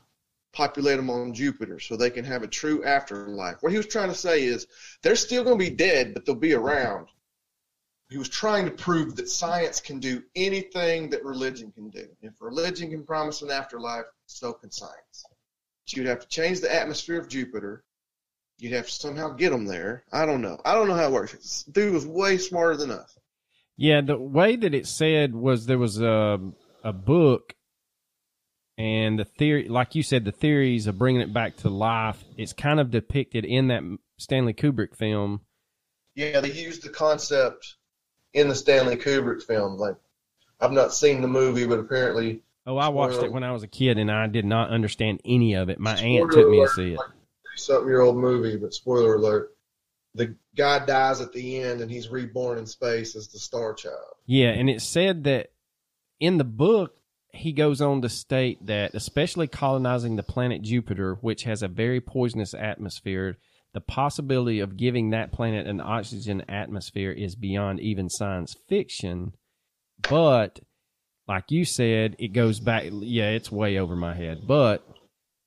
populate 0.54 0.98
them 0.98 1.10
on 1.10 1.34
Jupiter 1.34 1.80
so 1.80 1.96
they 1.96 2.10
can 2.10 2.26
have 2.26 2.44
a 2.44 2.48
true 2.48 2.84
afterlife. 2.84 3.58
What 3.62 3.72
he 3.72 3.78
was 3.78 3.88
trying 3.88 4.10
to 4.10 4.16
say 4.16 4.44
is, 4.44 4.68
they're 5.02 5.16
still 5.16 5.44
going 5.44 5.58
to 5.58 5.70
be 5.70 5.76
dead, 5.76 6.14
but 6.14 6.26
they'll 6.26 6.36
be 6.36 6.54
around. 6.54 7.08
He 8.12 8.18
was 8.18 8.28
trying 8.28 8.66
to 8.66 8.72
prove 8.72 9.16
that 9.16 9.30
science 9.30 9.80
can 9.80 10.00
do 10.00 10.22
anything 10.36 11.10
that 11.12 11.24
religion 11.24 11.72
can 11.72 11.90
do. 11.90 12.10
If 12.22 12.34
religion 12.42 12.90
can 12.90 13.06
promise 13.06 13.42
an 13.42 13.52
afterlife, 13.52 14.04
so 14.26 14.52
can 14.52 14.70
science. 14.70 15.24
But 15.86 15.94
you'd 15.94 16.08
have 16.08 16.20
to 16.20 16.28
change 16.28 16.60
the 16.60 16.76
atmosphere 16.76 17.18
of 17.18 17.30
Jupiter. 17.30 17.86
You'd 18.60 18.74
have 18.74 18.88
to 18.88 18.92
somehow 18.92 19.30
get 19.30 19.52
them 19.52 19.64
there. 19.64 20.04
I 20.12 20.26
don't 20.26 20.42
know. 20.42 20.60
I 20.66 20.74
don't 20.74 20.90
know 20.90 20.94
how 20.94 21.08
it 21.08 21.14
works. 21.14 21.32
This 21.32 21.64
dude 21.64 21.94
was 21.94 22.06
way 22.06 22.38
smarter 22.38 22.76
than 22.76 22.92
us. 22.92 23.18
Yeah, 23.78 24.02
the 24.02 24.18
way 24.18 24.58
that 24.58 24.74
it 24.74 24.88
said 24.88 25.34
was 25.34 25.66
there 25.66 25.78
was 25.78 26.02
a 26.02 26.38
a 26.84 26.92
book, 26.92 27.56
and 28.78 29.20
the 29.20 29.26
theory, 29.26 29.70
like 29.70 29.96
you 29.96 30.04
said, 30.04 30.26
the 30.26 30.34
theories 30.34 30.86
of 30.86 30.98
bringing 30.98 31.22
it 31.22 31.34
back 31.34 31.56
to 31.58 31.70
life. 31.70 32.22
It's 32.38 32.52
kind 32.52 32.82
of 32.82 32.92
depicted 32.92 33.46
in 33.46 33.70
that 33.70 33.84
Stanley 34.18 34.54
Kubrick 34.54 34.98
film. 34.98 35.42
Yeah, 36.14 36.42
they 36.42 36.52
used 36.52 36.84
the 36.84 36.90
concept 36.90 37.78
in 38.34 38.48
the 38.48 38.56
Stanley 38.56 38.96
Kubrick 38.96 39.44
film. 39.44 39.78
Like, 39.78 39.96
I've 40.60 40.72
not 40.72 40.94
seen 40.94 41.22
the 41.22 41.28
movie, 41.28 41.66
but 41.66 41.80
apparently 41.80 42.42
Oh, 42.66 42.78
I 42.78 42.90
watched 42.90 43.24
it 43.24 43.32
when 43.32 43.44
I 43.44 43.52
was 43.52 43.64
a 43.64 43.68
kid, 43.68 43.98
and 43.98 44.12
I 44.12 44.28
did 44.28 44.46
not 44.46 44.70
understand 44.70 45.22
any 45.26 45.56
of 45.56 45.70
it. 45.70 45.80
My 45.80 45.96
aunt 45.96 46.32
took 46.32 46.48
me 46.48 46.62
to 46.62 46.68
see 46.70 46.94
it. 46.94 46.98
like 46.98 47.08
something 47.56 47.88
year 47.88 48.02
old 48.02 48.18
movie, 48.18 48.56
but 48.58 48.74
spoiler 48.74 49.16
alert. 49.16 49.56
The 50.14 50.36
guy 50.56 50.86
dies 50.86 51.22
at 51.22 51.32
the 51.32 51.60
end 51.62 51.82
and 51.82 51.90
he's 51.90 52.10
reborn 52.10 52.58
in 52.58 52.66
space 52.66 53.16
as 53.16 53.30
the 53.30 53.40
Star 53.40 53.74
Child. 53.74 54.16
Yeah, 54.26 54.50
and 54.50 54.70
it 54.70 54.82
said 54.82 55.24
that 55.24 55.52
in 56.20 56.38
the 56.38 56.44
book, 56.44 56.98
he 57.34 57.54
goes 57.54 57.82
on 57.82 58.02
to 58.02 58.10
state 58.10 58.66
that, 58.68 58.94
especially 58.94 59.48
colonizing 59.48 60.18
the 60.18 60.24
planet 60.24 60.62
Jupiter, 60.62 61.16
which 61.22 61.44
has 61.44 61.64
a 61.64 61.68
very 61.70 62.02
poisonous 62.02 62.54
atmosphere, 62.54 63.38
the 63.74 63.82
possibility 63.82 64.60
of 64.60 64.78
giving 64.78 65.12
that 65.12 65.32
planet 65.32 65.68
an 65.68 65.80
oxygen 65.82 66.44
atmosphere 66.50 67.12
is 67.12 67.36
beyond 67.36 67.80
even 67.80 68.10
science 68.10 68.56
fiction. 68.68 69.34
But, 70.10 70.60
like 71.28 71.46
you 71.50 71.64
said, 71.64 72.16
it 72.20 72.30
goes 72.34 72.60
back, 72.60 72.86
yeah, 72.92 73.30
it's 73.30 73.52
way 73.52 73.78
over 73.78 73.96
my 73.96 74.14
head. 74.14 74.42
But 74.46 74.86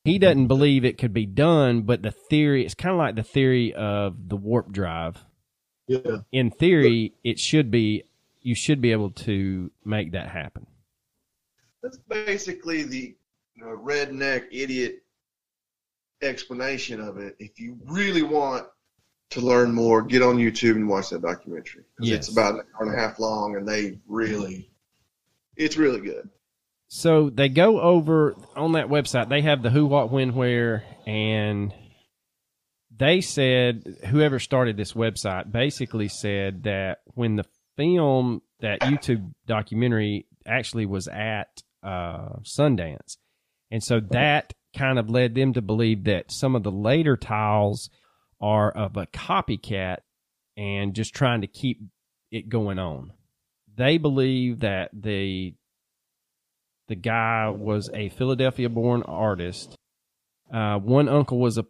he 0.05 0.19
doesn't 0.19 0.47
believe 0.47 0.85
it 0.85 0.99
could 0.99 1.13
be 1.13 1.27
done, 1.27 1.83
but 1.83 2.03
the 2.03 2.13
theory, 2.13 2.65
it's 2.65 2.75
kind 2.75 2.93
of 2.93 2.99
like 2.99 3.15
the 3.17 3.23
theory 3.23 3.75
of 3.75 4.29
the 4.29 4.37
warp 4.37 4.71
drive 4.73 5.25
Yeah. 5.87 6.19
in 6.33 6.51
theory, 6.51 7.15
it 7.25 7.39
should 7.39 7.71
be 7.71 8.05
you 8.41 8.55
should 8.55 8.83
be 8.83 8.93
able 8.93 9.11
to 9.11 9.71
make 9.87 10.13
that 10.13 10.29
happen. 10.29 10.67
That's 11.83 11.97
basically 11.97 12.83
the 12.83 13.17
you 13.55 13.65
know, 13.65 13.77
redneck 13.83 14.45
idiot 14.51 15.03
explanation 16.25 17.01
of 17.01 17.19
it. 17.19 17.37
If 17.39 17.61
you 17.61 17.79
really 17.87 18.23
want 18.23 18.67
to 19.31 19.41
learn 19.41 19.73
more, 19.73 20.03
get 20.03 20.23
on 20.23 20.37
YouTube 20.37 20.77
and 20.77 20.89
watch 20.89 21.11
that 21.11 21.23
documentary. 21.23 21.85
Yes. 22.01 22.19
It's 22.19 22.29
about 22.29 22.55
an 22.55 22.61
hour 22.75 22.87
and 22.87 22.95
a 22.95 23.01
half 23.01 23.19
long, 23.19 23.57
and 23.57 23.67
they 23.67 23.99
really, 24.07 24.71
it's 25.57 25.77
really 25.77 26.01
good. 26.01 26.29
So 26.89 27.31
they 27.31 27.49
go 27.49 27.81
over 27.81 28.37
on 28.55 28.73
that 28.73 28.87
website. 28.87 29.29
They 29.29 29.41
have 29.41 29.63
the 29.63 29.71
who, 29.71 29.87
what, 29.87 30.13
when, 30.13 30.35
where, 30.35 30.85
and 31.07 31.73
they 32.97 33.21
said 33.21 33.83
whoever 34.07 34.39
started 34.39 34.77
this 34.77 34.93
website 34.93 35.51
basically 35.51 36.09
said 36.09 36.65
that 36.65 36.99
when 37.15 37.37
the 37.37 37.45
film 37.77 38.43
that 38.61 38.81
YouTube 38.81 39.33
documentary 39.47 40.27
actually 40.47 40.87
was 40.87 41.09
at 41.09 41.49
uh, 41.83 42.37
Sundance, 42.45 43.17
and 43.71 43.83
so 43.83 44.01
that 44.11 44.53
kind 44.75 44.99
of 44.99 45.11
led 45.11 45.35
them 45.35 45.53
to 45.55 45.63
believe 45.63 46.05
that 46.05 46.31
some 46.31 46.55
of 46.55 46.63
the 46.63 46.73
later 46.73 47.17
tiles 47.17 47.91
are 48.41 48.71
of 48.71 48.97
a 48.97 49.07
copycat 49.07 49.99
and 50.57 50.95
just 50.95 51.15
trying 51.15 51.41
to 51.41 51.47
keep 51.47 51.81
it 52.31 52.49
going 52.49 52.79
on. 52.79 53.13
They 53.77 53.99
believe 53.99 54.61
that 54.61 54.91
the 54.93 55.55
the 56.87 56.95
guy 56.95 57.49
was 57.49 57.89
a 57.95 58.11
Philadelphia-born 58.11 59.05
artist. 59.05 59.75
Uh, 60.53 60.79
one 60.79 61.09
uncle 61.09 61.39
was 61.39 61.57
a 61.57 61.65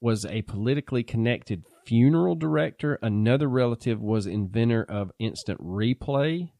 was 0.00 0.26
a 0.26 0.42
politically 0.42 1.02
connected 1.02 1.62
funeral 1.86 2.34
director. 2.34 2.98
Another 3.00 3.48
relative 3.48 4.00
was 4.00 4.26
inventor 4.26 4.84
of 4.84 5.12
instant 5.18 5.60
replay. 5.60 6.50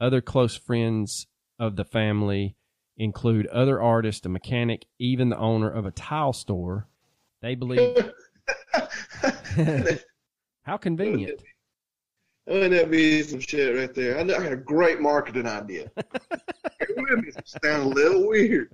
Other 0.00 0.20
close 0.20 0.56
friends 0.56 1.26
of 1.58 1.76
the 1.76 1.84
family 1.84 2.56
include 2.98 3.46
other 3.46 3.80
artists, 3.80 4.26
a 4.26 4.28
mechanic, 4.28 4.84
even 4.98 5.30
the 5.30 5.38
owner 5.38 5.70
of 5.70 5.86
a 5.86 5.90
tile 5.92 6.32
store. 6.32 6.88
They 7.40 7.54
believe 7.54 7.96
how 10.62 10.76
convenient. 10.76 11.42
Wouldn't 12.46 12.72
that 12.72 12.90
be 12.90 13.22
some 13.22 13.40
shit 13.40 13.76
right 13.76 13.94
there? 13.94 14.18
I, 14.18 14.22
know, 14.22 14.34
I 14.34 14.42
got 14.42 14.52
a 14.52 14.56
great 14.56 15.00
marketing 15.00 15.46
idea. 15.46 15.90
it 16.80 16.96
would 16.96 17.22
be 17.22 17.30
sound 17.44 17.82
a 17.82 17.88
little 17.88 18.26
weird. 18.26 18.72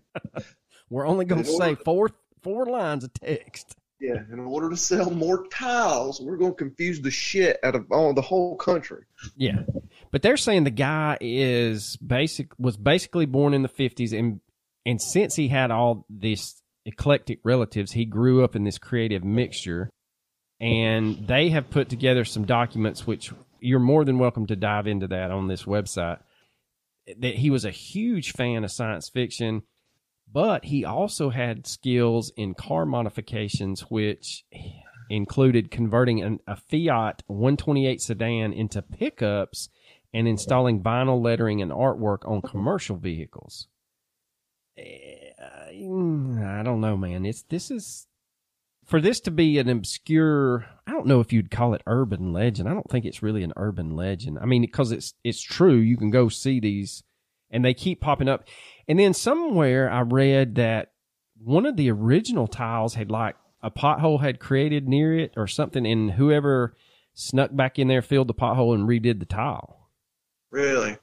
We're 0.91 1.07
only 1.07 1.25
going 1.25 1.43
to 1.43 1.51
say 1.51 1.75
four 1.75 2.11
four 2.43 2.67
lines 2.67 3.05
of 3.05 3.13
text. 3.15 3.77
Yeah, 4.01 4.23
in 4.33 4.41
order 4.41 4.71
to 4.71 4.77
sell 4.77 5.11
more 5.11 5.47
tiles, 5.49 6.21
we're 6.21 6.37
going 6.37 6.53
to 6.53 6.57
confuse 6.57 7.01
the 7.01 7.11
shit 7.11 7.59
out 7.63 7.75
of 7.75 7.87
all 7.91 8.13
the 8.13 8.23
whole 8.23 8.57
country. 8.57 9.05
Yeah, 9.37 9.63
but 10.11 10.23
they're 10.23 10.37
saying 10.37 10.65
the 10.65 10.71
guy 10.71 11.17
is 11.21 11.97
basic 11.97 12.49
was 12.59 12.77
basically 12.77 13.27
born 13.27 13.55
in 13.55 13.63
the 13.63 13.69
fifties, 13.69 14.13
and 14.13 14.41
and 14.85 15.01
since 15.01 15.37
he 15.37 15.49
had 15.49 15.71
all 15.71 16.07
this 16.11 16.61
eclectic 16.85 17.41
relatives, 17.45 17.93
he 17.93 18.05
grew 18.05 18.45
up 18.45 18.57
in 18.57 18.65
this 18.65 18.79
creative 18.79 19.25
mixture, 19.25 19.91
and 20.61 21.27
they 21.27 21.51
have 21.51 21.71
put 21.71 21.89
together 21.89 22.25
some 22.25 22.45
documents 22.45 23.07
which 23.07 23.33
you're 23.61 23.81
more 23.81 24.05
than 24.05 24.19
welcome 24.19 24.47
to 24.47 24.57
dive 24.57 24.87
into 24.87 25.09
that 25.09 25.31
on 25.31 25.49
this 25.49 25.63
website. 25.63 26.19
That 27.19 27.35
he 27.35 27.51
was 27.51 27.65
a 27.65 27.71
huge 27.71 28.33
fan 28.33 28.65
of 28.65 28.73
science 28.73 29.09
fiction, 29.09 29.63
but 30.35 30.65
he 30.65 30.85
also 30.85 31.31
had 31.31 31.67
skills 31.67 32.33
in 32.37 32.55
car 32.55 32.85
modifications, 32.85 33.83
which 33.83 34.45
included 35.09 35.71
converting 35.71 36.23
an, 36.23 36.41
a 36.49 36.57
Fiat 36.57 37.23
128 37.29 38.03
sedan 38.03 38.53
into 38.53 38.83
pickups 38.83 39.69
and 40.13 40.27
installing 40.27 40.83
vinyl 40.83 41.23
lettering 41.23 41.63
and 41.63 41.71
artwork 41.71 42.29
on 42.29 42.43
commercial 42.43 42.97
vehicles. 42.97 43.69
Eh, 44.77 45.31
I 45.39 46.63
don't 46.65 46.81
know, 46.81 46.97
man. 46.97 47.25
It's 47.25 47.43
this 47.43 47.71
is 47.71 48.09
for 48.85 49.01
this 49.01 49.21
to 49.21 49.31
be 49.31 49.59
an 49.59 49.69
obscure. 49.69 50.67
I 50.85 50.91
don't 50.91 51.07
know 51.07 51.21
if 51.21 51.33
you'd 51.33 51.51
call 51.51 51.75
it 51.75 51.83
urban 51.87 52.33
legend. 52.33 52.69
I 52.69 52.75
don't 52.75 52.91
think 52.91 53.05
it's 53.05 53.23
really 53.23 53.45
an 53.45 53.53
urban 53.57 53.95
legend. 53.95 54.41
I 54.41 54.47
mean, 54.47 54.63
because 54.63 54.91
it's 54.91 55.15
it's 55.23 55.41
true. 55.41 55.77
You 55.77 55.97
can 55.97 56.11
go 56.11 56.29
see 56.29 56.59
these, 56.59 57.05
and 57.55 57.65
they 57.65 57.75
keep 57.75 58.01
popping 58.01 58.29
up. 58.29 58.47
And 58.89 58.99
then 58.99 59.15
somewhere 59.15 59.91
I 59.91 60.01
read 60.01 60.57
that 60.57 60.93
one 61.43 61.67
of 61.67 61.77
the 61.77 61.91
original 61.91 62.47
tiles 62.47 62.95
had 62.95 63.11
like 63.11 63.37
a 63.63 63.71
pothole 63.71 64.21
had 64.21 64.41
created 64.41 64.89
near 64.89 65.19
it 65.19 65.33
or 65.37 65.47
something, 65.47 65.87
and 65.87 66.13
whoever 66.13 66.77
snuck 67.15 67.55
back 67.55 67.79
in 67.79 67.89
there 67.89 68.03
filled 68.03 68.29
the 68.29 68.35
pothole 68.35 68.75
and 68.75 68.89
redid 68.89 69.21
the 69.21 69.25
tile. 69.25 69.89
Really? 70.51 70.99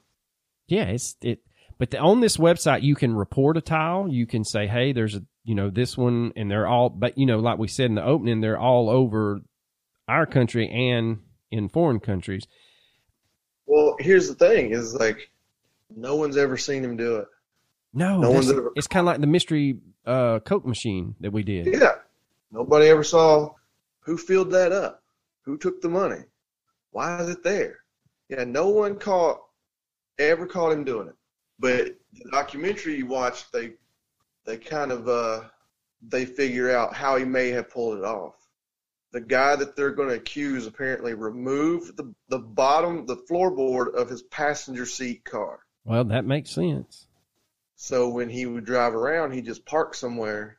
Yeah, 0.68 0.84
it's 0.84 1.16
it. 1.22 1.40
But 1.78 1.90
the, 1.90 1.98
on 1.98 2.20
this 2.20 2.36
website, 2.36 2.82
you 2.82 2.94
can 2.94 3.16
report 3.16 3.56
a 3.56 3.60
tile. 3.60 4.06
You 4.08 4.26
can 4.26 4.44
say, 4.44 4.68
"Hey, 4.68 4.92
there's 4.92 5.16
a 5.16 5.24
you 5.42 5.54
know 5.56 5.70
this 5.70 5.98
one," 5.98 6.32
and 6.36 6.50
they're 6.50 6.68
all. 6.68 6.88
But 6.88 7.18
you 7.18 7.26
know, 7.26 7.40
like 7.40 7.58
we 7.58 7.66
said 7.66 7.86
in 7.86 7.96
the 7.96 8.04
opening, 8.04 8.40
they're 8.40 8.58
all 8.58 8.88
over 8.88 9.40
our 10.06 10.26
country 10.26 10.68
and 10.68 11.18
in 11.50 11.68
foreign 11.68 11.98
countries. 11.98 12.46
Well, 13.66 13.96
here's 13.98 14.28
the 14.28 14.34
thing: 14.34 14.70
is 14.70 14.94
like 14.94 15.31
no 15.96 16.16
one's 16.16 16.36
ever 16.36 16.56
seen 16.56 16.84
him 16.84 16.96
do 16.96 17.16
it. 17.16 17.28
No, 17.94 18.20
No 18.20 18.30
one's 18.30 18.50
ever- 18.50 18.72
it's 18.74 18.86
kind 18.86 19.02
of 19.02 19.06
like 19.06 19.20
the 19.20 19.26
mystery 19.26 19.78
uh, 20.06 20.40
Coke 20.40 20.66
machine 20.66 21.14
that 21.20 21.30
we 21.32 21.42
did. 21.42 21.66
Yeah. 21.66 21.92
Nobody 22.50 22.86
ever 22.88 23.04
saw 23.04 23.54
who 24.00 24.16
filled 24.16 24.50
that 24.52 24.72
up, 24.72 25.02
who 25.42 25.56
took 25.56 25.80
the 25.80 25.88
money, 25.88 26.22
why 26.90 27.20
is 27.22 27.28
it 27.30 27.42
there? 27.42 27.78
Yeah, 28.28 28.44
no 28.44 28.68
one 28.68 28.98
caught 28.98 29.40
ever 30.18 30.46
caught 30.46 30.72
him 30.72 30.84
doing 30.84 31.08
it. 31.08 31.14
But 31.58 31.96
the 32.12 32.30
documentary 32.30 32.96
you 32.96 33.06
watch, 33.06 33.50
they 33.52 33.74
they 34.44 34.56
kind 34.58 34.90
of 34.92 35.08
uh 35.08 35.42
they 36.08 36.24
figure 36.26 36.74
out 36.76 36.94
how 36.94 37.16
he 37.16 37.24
may 37.24 37.50
have 37.50 37.70
pulled 37.70 37.98
it 37.98 38.04
off. 38.04 38.34
The 39.12 39.20
guy 39.20 39.54
that 39.56 39.76
they're 39.76 39.90
going 39.92 40.08
to 40.08 40.14
accuse 40.16 40.66
apparently 40.66 41.14
removed 41.14 41.96
the 41.96 42.12
the 42.28 42.38
bottom 42.38 43.06
the 43.06 43.16
floorboard 43.30 43.94
of 43.94 44.08
his 44.10 44.22
passenger 44.24 44.84
seat 44.86 45.24
car. 45.24 45.60
Well, 45.84 46.04
that 46.04 46.24
makes 46.24 46.50
sense. 46.50 47.06
So 47.76 48.08
when 48.08 48.28
he 48.28 48.46
would 48.46 48.64
drive 48.64 48.94
around, 48.94 49.32
he 49.32 49.42
just 49.42 49.66
park 49.66 49.94
somewhere, 49.94 50.58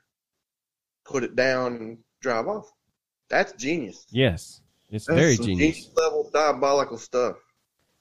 put 1.06 1.24
it 1.24 1.36
down, 1.36 1.76
and 1.76 1.98
drive 2.22 2.48
off. 2.48 2.70
That's 3.30 3.54
genius. 3.54 4.06
Yes, 4.12 4.62
it's 4.90 5.06
That's 5.06 5.18
very 5.20 5.36
some 5.38 5.46
genius. 5.46 5.90
level 5.96 6.30
diabolical 6.34 6.98
stuff. 6.98 7.38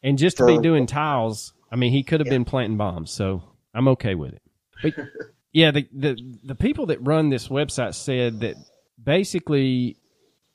And 0.03 0.18
just 0.18 0.38
to 0.38 0.46
be 0.46 0.59
doing 0.59 0.87
tiles, 0.87 1.55
I 1.70 1.77
mean, 1.77 1.92
he 1.92 2.03
could 2.03 2.20
have 2.20 2.27
Yeah. 2.27 2.33
been 2.33 2.44
planting 2.44 2.77
bombs, 2.77 3.12
so 3.12 3.42
I'm 3.73 3.87
okay 3.88 4.16
with 4.16 4.35
it. 4.35 4.42
But 4.83 4.94
yeah, 5.53 5.70
the, 5.70 5.88
the 5.92 6.38
the 6.42 6.55
people 6.57 6.87
that 6.87 7.01
run 7.07 7.31
this 7.31 7.46
website 7.49 7.94
said 7.94 8.40
that 8.40 8.57
basically 9.03 9.96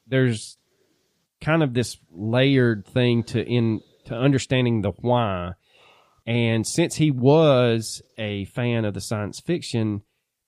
there's 0.05 0.57
kind 1.39 1.63
of 1.63 1.73
this 1.73 1.97
layered 2.11 2.85
thing 2.85 3.23
to 3.23 3.41
in 3.41 3.81
to 4.05 4.15
understanding 4.15 4.81
the 4.81 4.91
why. 4.91 5.53
And 6.27 6.67
since 6.67 6.95
he 6.95 7.09
was 7.09 8.01
a 8.17 8.45
fan 8.45 8.83
of 8.83 8.93
the 8.93 9.01
science 9.01 9.39
fiction, 9.39 10.01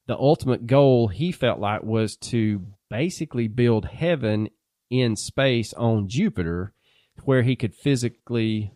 the 0.07 0.17
ultimate 0.17 0.67
goal 0.67 1.07
he 1.07 1.31
felt 1.31 1.59
like 1.59 1.83
was 1.83 2.17
to 2.17 2.65
basically 2.89 3.47
build 3.47 3.85
heaven 3.85 4.49
in 4.89 5.15
space 5.15 5.73
on 5.73 6.09
Jupiter 6.09 6.73
where 7.23 7.43
he 7.43 7.55
could 7.55 7.73
physically 7.73 8.73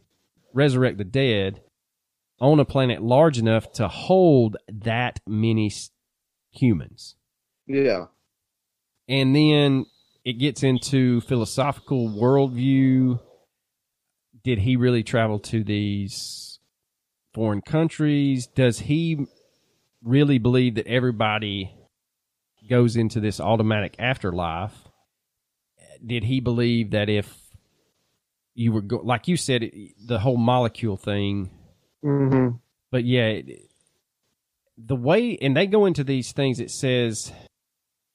resurrect 0.53 0.97
the 0.97 1.03
dead 1.03 1.61
on 2.39 2.59
a 2.59 2.65
planet 2.65 3.01
large 3.01 3.37
enough 3.37 3.71
to 3.73 3.87
hold 3.87 4.57
that 4.69 5.19
many 5.27 5.71
humans. 6.51 7.15
Yeah. 7.67 8.05
And 9.09 9.35
then 9.35 9.85
it 10.23 10.33
gets 10.33 10.63
into 10.63 11.21
philosophical 11.21 12.09
worldview. 12.09 13.19
Did 14.43 14.59
he 14.59 14.75
really 14.75 15.03
travel 15.03 15.39
to 15.39 15.63
these 15.63 16.52
foreign 17.33 17.61
countries? 17.61 18.47
Does 18.47 18.79
he 18.79 19.25
really 20.03 20.37
believe 20.37 20.75
that 20.75 20.87
everybody 20.87 21.73
goes 22.69 22.95
into 22.95 23.19
this 23.19 23.39
automatic 23.39 23.95
afterlife? 23.99 24.73
Did 26.05 26.23
he 26.23 26.39
believe 26.39 26.91
that 26.91 27.09
if 27.09 27.33
you 28.55 28.71
were 28.71 28.81
go- 28.81 29.01
like 29.03 29.27
you 29.27 29.37
said, 29.37 29.69
the 30.05 30.19
whole 30.19 30.37
molecule 30.37 30.97
thing 30.97 31.49
Mm-hmm. 32.03 32.57
but 32.91 33.05
yeah, 33.05 33.39
the 34.77 34.95
way 34.95 35.37
and 35.41 35.55
they 35.55 35.67
go 35.67 35.85
into 35.85 36.03
these 36.03 36.33
things. 36.33 36.59
It 36.59 36.69
says, 36.69 37.31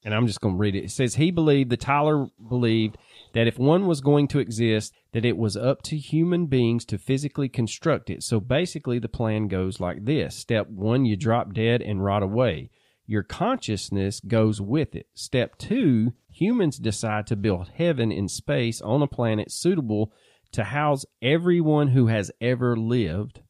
and 0.04 0.14
I'm 0.14 0.26
just 0.26 0.42
going 0.42 0.56
to 0.56 0.58
read 0.58 0.74
it. 0.76 0.84
It 0.84 0.90
says 0.90 1.14
he 1.14 1.30
believed 1.30 1.70
the 1.70 1.78
Tyler 1.78 2.26
believed 2.48 2.98
that 3.32 3.46
if 3.46 3.58
one 3.58 3.86
was 3.86 4.00
going 4.00 4.28
to 4.28 4.38
exist, 4.38 4.92
that 5.12 5.24
it 5.24 5.36
was 5.36 5.56
up 5.56 5.82
to 5.82 5.96
human 5.96 6.46
beings 6.46 6.84
to 6.86 6.98
physically 6.98 7.48
construct 7.48 8.10
it. 8.10 8.22
So 8.22 8.40
basically, 8.40 8.98
the 8.98 9.08
plan 9.08 9.48
goes 9.48 9.80
like 9.80 10.04
this: 10.04 10.36
Step 10.36 10.68
one, 10.68 11.04
you 11.04 11.16
drop 11.16 11.54
dead 11.54 11.82
and 11.82 12.04
rot 12.04 12.22
away. 12.22 12.70
Your 13.06 13.22
consciousness 13.22 14.20
goes 14.20 14.60
with 14.60 14.94
it. 14.94 15.06
Step 15.14 15.56
two, 15.56 16.12
humans 16.30 16.78
decide 16.78 17.26
to 17.28 17.36
build 17.36 17.70
heaven 17.74 18.12
in 18.12 18.28
space 18.28 18.82
on 18.82 19.00
a 19.00 19.06
planet 19.06 19.50
suitable 19.50 20.12
to 20.52 20.64
house 20.64 21.04
everyone 21.22 21.88
who 21.88 22.08
has 22.08 22.30
ever 22.40 22.76
lived. 22.76 23.40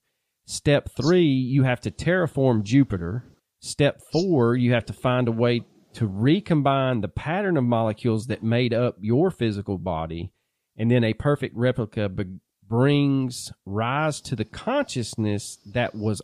Step 0.47 0.89
three, 0.97 1.27
you 1.27 1.65
have 1.65 1.81
to 1.81 1.91
terraform 1.91 2.63
Jupiter. 2.63 3.25
Step 3.61 4.01
four, 4.13 4.55
you 4.55 4.73
have 4.73 4.87
to 4.87 4.93
find 4.93 5.27
a 5.27 5.33
way 5.33 5.63
to 5.95 6.07
recombine 6.07 7.01
the 7.01 7.09
pattern 7.09 7.57
of 7.57 7.65
molecules 7.65 8.27
that 8.27 8.43
made 8.43 8.75
up 8.75 8.97
your 9.01 9.31
physical 9.31 9.79
body. 9.79 10.33
And 10.77 10.91
then 10.91 11.05
a 11.05 11.15
perfect 11.15 11.57
replica 11.57 12.09
be- 12.09 12.41
brings 12.67 13.53
rise 13.65 14.21
to 14.23 14.37
the 14.37 14.45
consciousness 14.45 15.59
that 15.67 15.95
was 15.95 16.23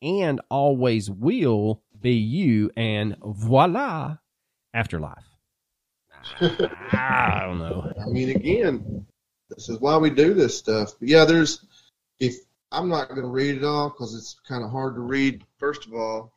and 0.00 0.40
always 0.50 1.10
will 1.10 1.82
be 2.00 2.14
you. 2.14 2.70
And 2.76 3.16
voila, 3.22 4.16
afterlife. 4.74 5.24
Ah, 6.40 7.42
I 7.42 7.46
don't 7.46 7.58
know. 7.58 7.92
I 8.00 8.06
mean, 8.06 8.30
again, 8.30 9.06
this 9.48 9.68
is 9.68 9.80
why 9.80 9.96
we 9.96 10.10
do 10.10 10.34
this 10.34 10.56
stuff. 10.56 10.94
But 10.98 11.08
yeah, 11.08 11.24
there's. 11.24 11.64
If 12.20 12.36
I'm 12.70 12.88
not 12.88 13.08
going 13.08 13.22
to 13.22 13.28
read 13.28 13.56
it 13.56 13.64
all 13.64 13.90
because 13.90 14.14
it's 14.14 14.36
kind 14.46 14.64
of 14.64 14.70
hard 14.70 14.94
to 14.94 15.00
read. 15.00 15.44
First 15.58 15.86
of 15.86 15.94
all, 15.94 16.32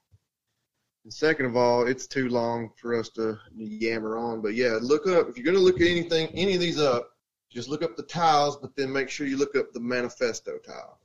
and 1.05 1.13
second 1.13 1.45
of 1.45 1.55
all, 1.55 1.85
it's 1.87 2.07
too 2.07 2.29
long 2.29 2.71
for 2.81 2.99
us 2.99 3.09
to 3.09 3.37
yammer 3.55 4.17
on. 4.17 4.41
But 4.41 4.55
yeah, 4.55 4.79
look 4.81 5.07
up 5.07 5.29
if 5.29 5.37
you're 5.37 5.45
going 5.45 5.55
to 5.55 5.61
look 5.61 5.79
at 5.79 5.87
anything, 5.87 6.29
any 6.33 6.55
of 6.55 6.59
these 6.59 6.79
up. 6.79 7.11
Just 7.51 7.69
look 7.69 7.83
up 7.83 7.95
the 7.95 8.03
tiles, 8.03 8.57
but 8.57 8.75
then 8.75 8.91
make 8.91 9.09
sure 9.09 9.27
you 9.27 9.37
look 9.37 9.55
up 9.55 9.71
the 9.71 9.79
manifesto 9.79 10.57
tile. 10.57 10.99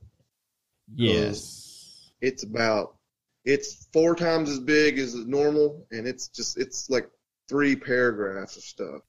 Yes. 0.96 2.02
Um, 2.06 2.12
it's 2.22 2.42
about 2.44 2.96
it's 3.44 3.88
four 3.92 4.16
times 4.16 4.48
as 4.48 4.58
big 4.58 4.98
as 4.98 5.14
normal, 5.14 5.86
and 5.90 6.08
it's 6.08 6.28
just 6.28 6.58
it's 6.58 6.88
like 6.88 7.08
three 7.46 7.76
paragraphs 7.76 8.56
of 8.56 8.62
stuff. 8.62 9.02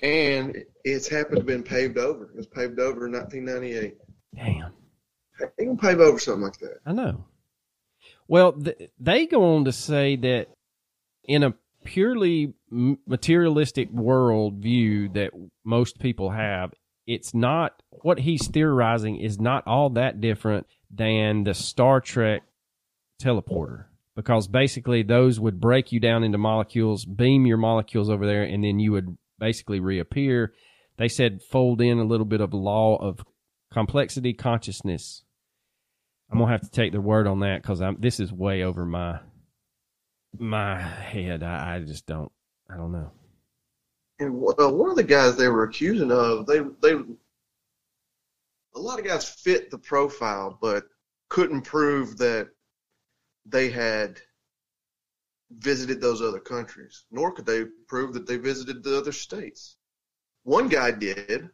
And 0.00 0.64
it's 0.84 1.08
happened 1.08 1.38
to 1.38 1.44
been 1.44 1.64
paved 1.64 1.98
over. 1.98 2.26
It 2.26 2.36
was 2.36 2.46
paved 2.46 2.78
over 2.78 3.06
in 3.06 3.12
1998. 3.12 3.96
Damn. 4.34 4.72
They 5.58 5.64
can 5.64 5.76
pave 5.76 5.98
over 5.98 6.20
something 6.20 6.42
like 6.42 6.58
that. 6.58 6.78
I 6.86 6.92
know. 6.92 7.24
Well, 8.28 8.52
th- 8.52 8.90
they 8.98 9.26
go 9.26 9.54
on 9.54 9.64
to 9.64 9.72
say 9.72 10.16
that 10.16 10.48
in 11.24 11.42
a 11.42 11.54
purely 11.84 12.54
materialistic 12.70 13.90
world 13.90 14.54
view 14.56 15.08
that 15.10 15.30
most 15.64 15.98
people 15.98 16.30
have, 16.30 16.72
it's 17.06 17.32
not 17.32 17.80
what 18.02 18.18
he's 18.20 18.48
theorizing 18.48 19.16
is 19.16 19.38
not 19.38 19.66
all 19.66 19.90
that 19.90 20.20
different 20.20 20.66
than 20.90 21.44
the 21.44 21.54
Star 21.54 22.00
Trek 22.00 22.42
teleporter. 23.22 23.84
because 24.16 24.48
basically 24.48 25.02
those 25.02 25.38
would 25.38 25.60
break 25.60 25.92
you 25.92 26.00
down 26.00 26.24
into 26.24 26.38
molecules, 26.38 27.04
beam 27.04 27.46
your 27.46 27.58
molecules 27.58 28.08
over 28.08 28.26
there, 28.26 28.42
and 28.42 28.64
then 28.64 28.78
you 28.80 28.90
would 28.92 29.16
basically 29.38 29.78
reappear. 29.78 30.54
They 30.96 31.08
said 31.08 31.42
fold 31.42 31.82
in 31.82 31.98
a 31.98 32.04
little 32.04 32.24
bit 32.24 32.40
of 32.40 32.54
law 32.54 32.96
of 32.96 33.20
complexity 33.70 34.32
consciousness. 34.32 35.22
I'm 36.30 36.38
gonna 36.38 36.50
have 36.50 36.62
to 36.62 36.70
take 36.70 36.92
their 36.92 37.00
word 37.00 37.26
on 37.26 37.40
that 37.40 37.62
because 37.62 37.80
I'm. 37.80 37.96
This 38.00 38.20
is 38.20 38.32
way 38.32 38.62
over 38.62 38.84
my 38.84 39.20
my 40.38 40.80
head. 40.80 41.42
I, 41.42 41.76
I 41.76 41.80
just 41.80 42.06
don't. 42.06 42.30
I 42.68 42.76
don't 42.76 42.92
know. 42.92 43.10
And 44.18 44.40
well, 44.40 44.74
one 44.74 44.90
of 44.90 44.96
the 44.96 45.04
guys 45.04 45.36
they 45.36 45.48
were 45.48 45.64
accusing 45.64 46.10
of, 46.10 46.46
they 46.46 46.60
they 46.82 46.92
a 48.74 48.80
lot 48.80 48.98
of 48.98 49.06
guys 49.06 49.28
fit 49.28 49.70
the 49.70 49.78
profile, 49.78 50.58
but 50.60 50.84
couldn't 51.28 51.62
prove 51.62 52.18
that 52.18 52.48
they 53.46 53.70
had 53.70 54.20
visited 55.50 56.00
those 56.00 56.20
other 56.20 56.40
countries, 56.40 57.04
nor 57.10 57.32
could 57.32 57.46
they 57.46 57.64
prove 57.86 58.12
that 58.14 58.26
they 58.26 58.36
visited 58.36 58.82
the 58.82 58.98
other 58.98 59.12
states. 59.12 59.76
One 60.42 60.68
guy 60.68 60.90
did. 60.90 61.48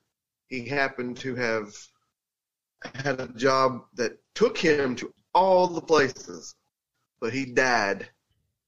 He 0.48 0.66
happened 0.66 1.16
to 1.18 1.34
have 1.34 1.74
had 2.94 3.20
a 3.20 3.28
job 3.28 3.82
that 3.94 4.18
took 4.34 4.56
him 4.58 4.96
to 4.96 5.12
all 5.34 5.66
the 5.66 5.80
places, 5.80 6.54
but 7.20 7.32
he 7.32 7.44
died 7.46 8.08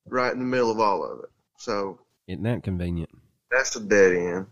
right 0.09 0.33
in 0.33 0.39
the 0.39 0.45
middle 0.45 0.71
of 0.71 0.81
all 0.81 1.05
of 1.05 1.21
it. 1.21 1.31
So 1.59 1.99
Isn't 2.27 2.43
that 2.45 2.63
convenient? 2.63 3.11
that's 3.51 3.77
a 3.77 3.81
dead 3.81 4.13
end. 4.17 4.47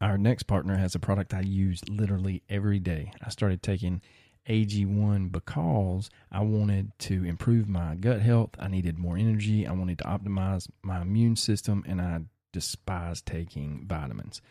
Our 0.00 0.18
next 0.18 0.44
partner 0.44 0.76
has 0.76 0.94
a 0.94 0.98
product 0.98 1.32
I 1.34 1.40
use 1.40 1.80
literally 1.88 2.42
every 2.48 2.78
day. 2.78 3.12
I 3.24 3.28
started 3.30 3.62
taking 3.62 4.02
AG1 4.48 5.32
because 5.32 6.10
I 6.30 6.40
wanted 6.40 6.92
to 7.00 7.24
improve 7.24 7.68
my 7.68 7.94
gut 7.94 8.20
health. 8.20 8.50
I 8.58 8.68
needed 8.68 8.98
more 8.98 9.16
energy. 9.16 9.66
I 9.66 9.72
wanted 9.72 9.98
to 9.98 10.04
optimize 10.04 10.68
my 10.82 11.00
immune 11.00 11.36
system, 11.36 11.84
and 11.86 12.00
I 12.00 12.20
despise 12.52 13.22
taking 13.22 13.84
vitamins. 13.86 14.42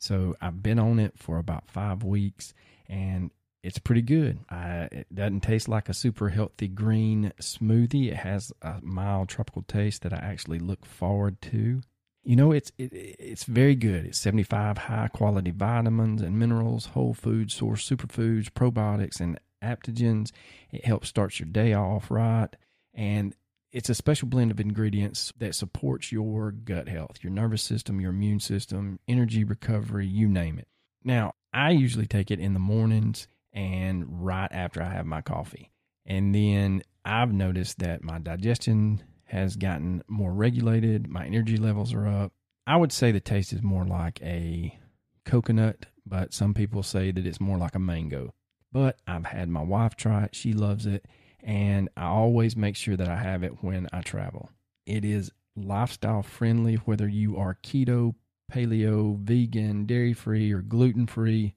So 0.00 0.34
I've 0.40 0.62
been 0.62 0.78
on 0.78 0.98
it 0.98 1.18
for 1.18 1.38
about 1.38 1.68
five 1.68 2.02
weeks, 2.02 2.54
and 2.88 3.30
it's 3.62 3.78
pretty 3.78 4.02
good. 4.02 4.40
I, 4.48 4.88
it 4.90 5.14
doesn't 5.14 5.42
taste 5.42 5.68
like 5.68 5.90
a 5.90 5.94
super 5.94 6.30
healthy 6.30 6.68
green 6.68 7.32
smoothie. 7.40 8.10
It 8.10 8.16
has 8.16 8.50
a 8.62 8.76
mild 8.82 9.28
tropical 9.28 9.62
taste 9.62 10.02
that 10.02 10.14
I 10.14 10.16
actually 10.16 10.58
look 10.58 10.86
forward 10.86 11.40
to. 11.42 11.82
You 12.24 12.36
know, 12.36 12.50
it's 12.52 12.72
it, 12.78 12.92
it's 12.92 13.44
very 13.44 13.74
good. 13.74 14.06
It's 14.06 14.18
75 14.18 14.78
high 14.78 15.08
quality 15.08 15.50
vitamins 15.50 16.22
and 16.22 16.38
minerals, 16.38 16.86
whole 16.86 17.12
food 17.14 17.52
source 17.52 17.88
superfoods, 17.88 18.50
probiotics, 18.50 19.20
and 19.20 19.38
adaptogens. 19.62 20.32
It 20.72 20.86
helps 20.86 21.08
start 21.08 21.38
your 21.38 21.48
day 21.48 21.74
off 21.74 22.10
right. 22.10 22.48
And 22.94 23.34
it's 23.72 23.88
a 23.88 23.94
special 23.94 24.28
blend 24.28 24.50
of 24.50 24.60
ingredients 24.60 25.32
that 25.38 25.54
supports 25.54 26.10
your 26.10 26.50
gut 26.50 26.88
health, 26.88 27.18
your 27.22 27.32
nervous 27.32 27.62
system, 27.62 28.00
your 28.00 28.10
immune 28.10 28.40
system, 28.40 28.98
energy 29.06 29.44
recovery, 29.44 30.06
you 30.06 30.28
name 30.28 30.58
it. 30.58 30.68
Now, 31.04 31.34
I 31.52 31.70
usually 31.70 32.06
take 32.06 32.30
it 32.30 32.40
in 32.40 32.52
the 32.52 32.60
mornings 32.60 33.28
and 33.52 34.24
right 34.24 34.50
after 34.50 34.82
I 34.82 34.90
have 34.90 35.06
my 35.06 35.20
coffee. 35.20 35.70
And 36.04 36.34
then 36.34 36.82
I've 37.04 37.32
noticed 37.32 37.78
that 37.78 38.02
my 38.02 38.18
digestion 38.18 39.02
has 39.24 39.56
gotten 39.56 40.02
more 40.08 40.32
regulated. 40.32 41.08
My 41.08 41.24
energy 41.24 41.56
levels 41.56 41.94
are 41.94 42.06
up. 42.06 42.32
I 42.66 42.76
would 42.76 42.92
say 42.92 43.12
the 43.12 43.20
taste 43.20 43.52
is 43.52 43.62
more 43.62 43.84
like 43.84 44.20
a 44.22 44.76
coconut, 45.24 45.86
but 46.04 46.34
some 46.34 46.54
people 46.54 46.82
say 46.82 47.10
that 47.12 47.26
it's 47.26 47.40
more 47.40 47.58
like 47.58 47.74
a 47.74 47.80
mango. 47.80 48.34
But 48.72 48.98
I've 49.06 49.26
had 49.26 49.48
my 49.48 49.62
wife 49.62 49.96
try 49.96 50.24
it. 50.24 50.34
She 50.34 50.52
loves 50.52 50.86
it. 50.86 51.06
And 51.42 51.88
I 51.96 52.04
always 52.04 52.56
make 52.56 52.76
sure 52.76 52.96
that 52.96 53.08
I 53.08 53.16
have 53.16 53.42
it 53.42 53.62
when 53.62 53.88
I 53.92 54.02
travel. 54.02 54.50
It 54.86 55.04
is 55.04 55.32
lifestyle 55.56 56.22
friendly, 56.22 56.76
whether 56.76 57.08
you 57.08 57.36
are 57.36 57.58
keto, 57.62 58.14
paleo, 58.50 59.18
vegan, 59.18 59.86
dairy 59.86 60.12
free, 60.12 60.52
or 60.52 60.62
gluten 60.62 61.06
free. 61.06 61.54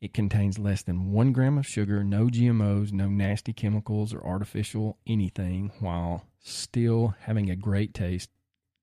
It 0.00 0.12
contains 0.12 0.58
less 0.58 0.82
than 0.82 1.12
one 1.12 1.32
gram 1.32 1.56
of 1.56 1.66
sugar, 1.66 2.04
no 2.04 2.26
GMOs, 2.26 2.92
no 2.92 3.08
nasty 3.08 3.52
chemicals 3.52 4.12
or 4.12 4.22
artificial 4.22 4.98
anything, 5.06 5.72
while 5.80 6.26
still 6.40 7.14
having 7.20 7.48
a 7.48 7.56
great 7.56 7.94
taste. 7.94 8.28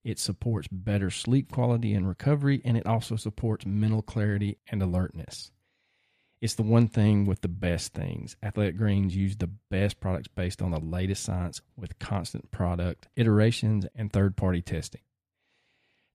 It 0.03 0.17
supports 0.17 0.67
better 0.71 1.11
sleep 1.11 1.51
quality 1.51 1.93
and 1.93 2.07
recovery, 2.07 2.61
and 2.65 2.75
it 2.75 2.87
also 2.87 3.15
supports 3.17 3.67
mental 3.67 4.01
clarity 4.01 4.57
and 4.71 4.81
alertness. 4.81 5.51
It's 6.41 6.55
the 6.55 6.63
one 6.63 6.87
thing 6.87 7.25
with 7.25 7.41
the 7.41 7.47
best 7.47 7.93
things. 7.93 8.35
Athletic 8.41 8.77
Greens 8.77 9.15
use 9.15 9.37
the 9.37 9.51
best 9.69 9.99
products 9.99 10.27
based 10.27 10.61
on 10.61 10.71
the 10.71 10.79
latest 10.79 11.23
science 11.23 11.61
with 11.77 11.99
constant 11.99 12.49
product 12.49 13.07
iterations 13.15 13.85
and 13.95 14.11
third 14.11 14.35
party 14.35 14.61
testing. 14.61 15.01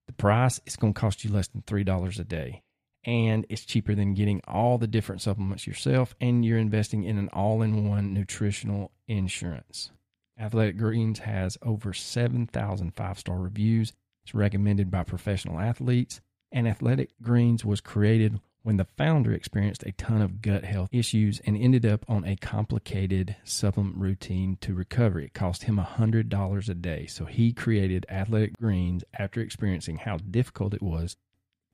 The 0.09 0.13
price 0.13 0.61
is 0.67 0.77
going 0.77 0.95
to 0.95 1.01
cost 1.01 1.25
you 1.25 1.31
less 1.31 1.49
than 1.49 1.63
$3 1.63 2.19
a 2.19 2.25
day 2.25 2.63
and 3.07 3.47
it's 3.49 3.65
cheaper 3.65 3.95
than 3.95 4.15
getting 4.15 4.41
all 4.49 4.79
the 4.79 4.89
different 4.89 5.23
supplements 5.23 5.67
yourself, 5.67 6.15
and 6.21 6.45
you're 6.45 6.59
investing 6.59 7.05
in 7.05 7.19
an 7.19 7.29
all 7.29 7.63
in 7.63 7.89
one 7.89 8.13
nutritional 8.13 8.91
insurance. 9.07 9.93
Athletic 10.39 10.77
Greens 10.77 11.21
has 11.21 11.57
over 11.63 11.93
7,000 11.93 12.91
five 12.95 13.19
star 13.19 13.39
reviews. 13.39 13.93
It's 14.25 14.35
recommended 14.35 14.91
by 14.91 15.05
professional 15.05 15.61
athletes, 15.61 16.21
and 16.51 16.67
Athletic 16.67 17.11
Greens 17.23 17.65
was 17.65 17.81
created 17.81 18.41
when 18.67 18.79
the 18.79 18.89
founder 18.99 19.33
experienced 19.33 19.85
a 19.85 19.93
ton 19.93 20.21
of 20.21 20.43
gut 20.43 20.65
health 20.65 20.89
issues 20.91 21.41
and 21.47 21.57
ended 21.57 21.87
up 21.87 22.05
on 22.09 22.25
a 22.25 22.35
complicated 22.35 23.37
supplement 23.45 23.97
routine 23.97 24.59
to 24.61 24.75
recover. 24.75 25.21
It 25.21 25.35
cost 25.35 25.63
him 25.63 25.77
$100 25.79 26.69
a 26.69 26.75
day. 26.75 27.07
So 27.07 27.27
he 27.27 27.53
created 27.53 28.07
Athletic 28.09 28.59
Greens 28.59 29.05
after 29.17 29.41
experiencing 29.41 29.99
how 29.99 30.17
difficult 30.17 30.75
it 30.75 30.83
was 30.83 31.17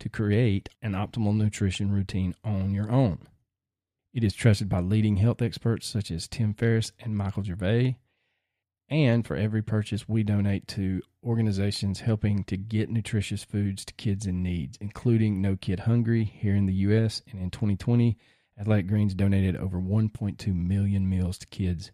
to 0.00 0.10
create 0.10 0.68
an 0.82 0.92
optimal 0.92 1.34
nutrition 1.34 1.90
routine 1.90 2.34
on 2.44 2.74
your 2.74 2.90
own. 2.90 3.26
It 4.12 4.22
is 4.22 4.34
trusted 4.34 4.68
by 4.68 4.80
leading 4.80 5.16
health 5.16 5.40
experts 5.40 5.86
such 5.86 6.10
as 6.10 6.28
Tim 6.28 6.52
Ferriss 6.52 6.92
and 7.00 7.16
Michael 7.16 7.42
Gervais. 7.42 7.96
And 8.92 9.26
for 9.26 9.36
every 9.36 9.62
purchase, 9.62 10.06
we 10.06 10.22
donate 10.22 10.68
to 10.68 11.00
organizations 11.24 12.00
helping 12.00 12.44
to 12.44 12.58
get 12.58 12.90
nutritious 12.90 13.42
foods 13.42 13.86
to 13.86 13.94
kids 13.94 14.26
in 14.26 14.42
need, 14.42 14.76
including 14.82 15.40
No 15.40 15.56
Kid 15.56 15.80
Hungry 15.80 16.24
here 16.24 16.54
in 16.54 16.66
the 16.66 16.74
U.S. 16.74 17.22
And 17.30 17.40
in 17.40 17.50
2020, 17.50 18.18
Athletic 18.60 18.88
Greens 18.88 19.14
donated 19.14 19.56
over 19.56 19.80
1.2 19.80 20.54
million 20.54 21.08
meals 21.08 21.38
to 21.38 21.46
kids. 21.46 21.90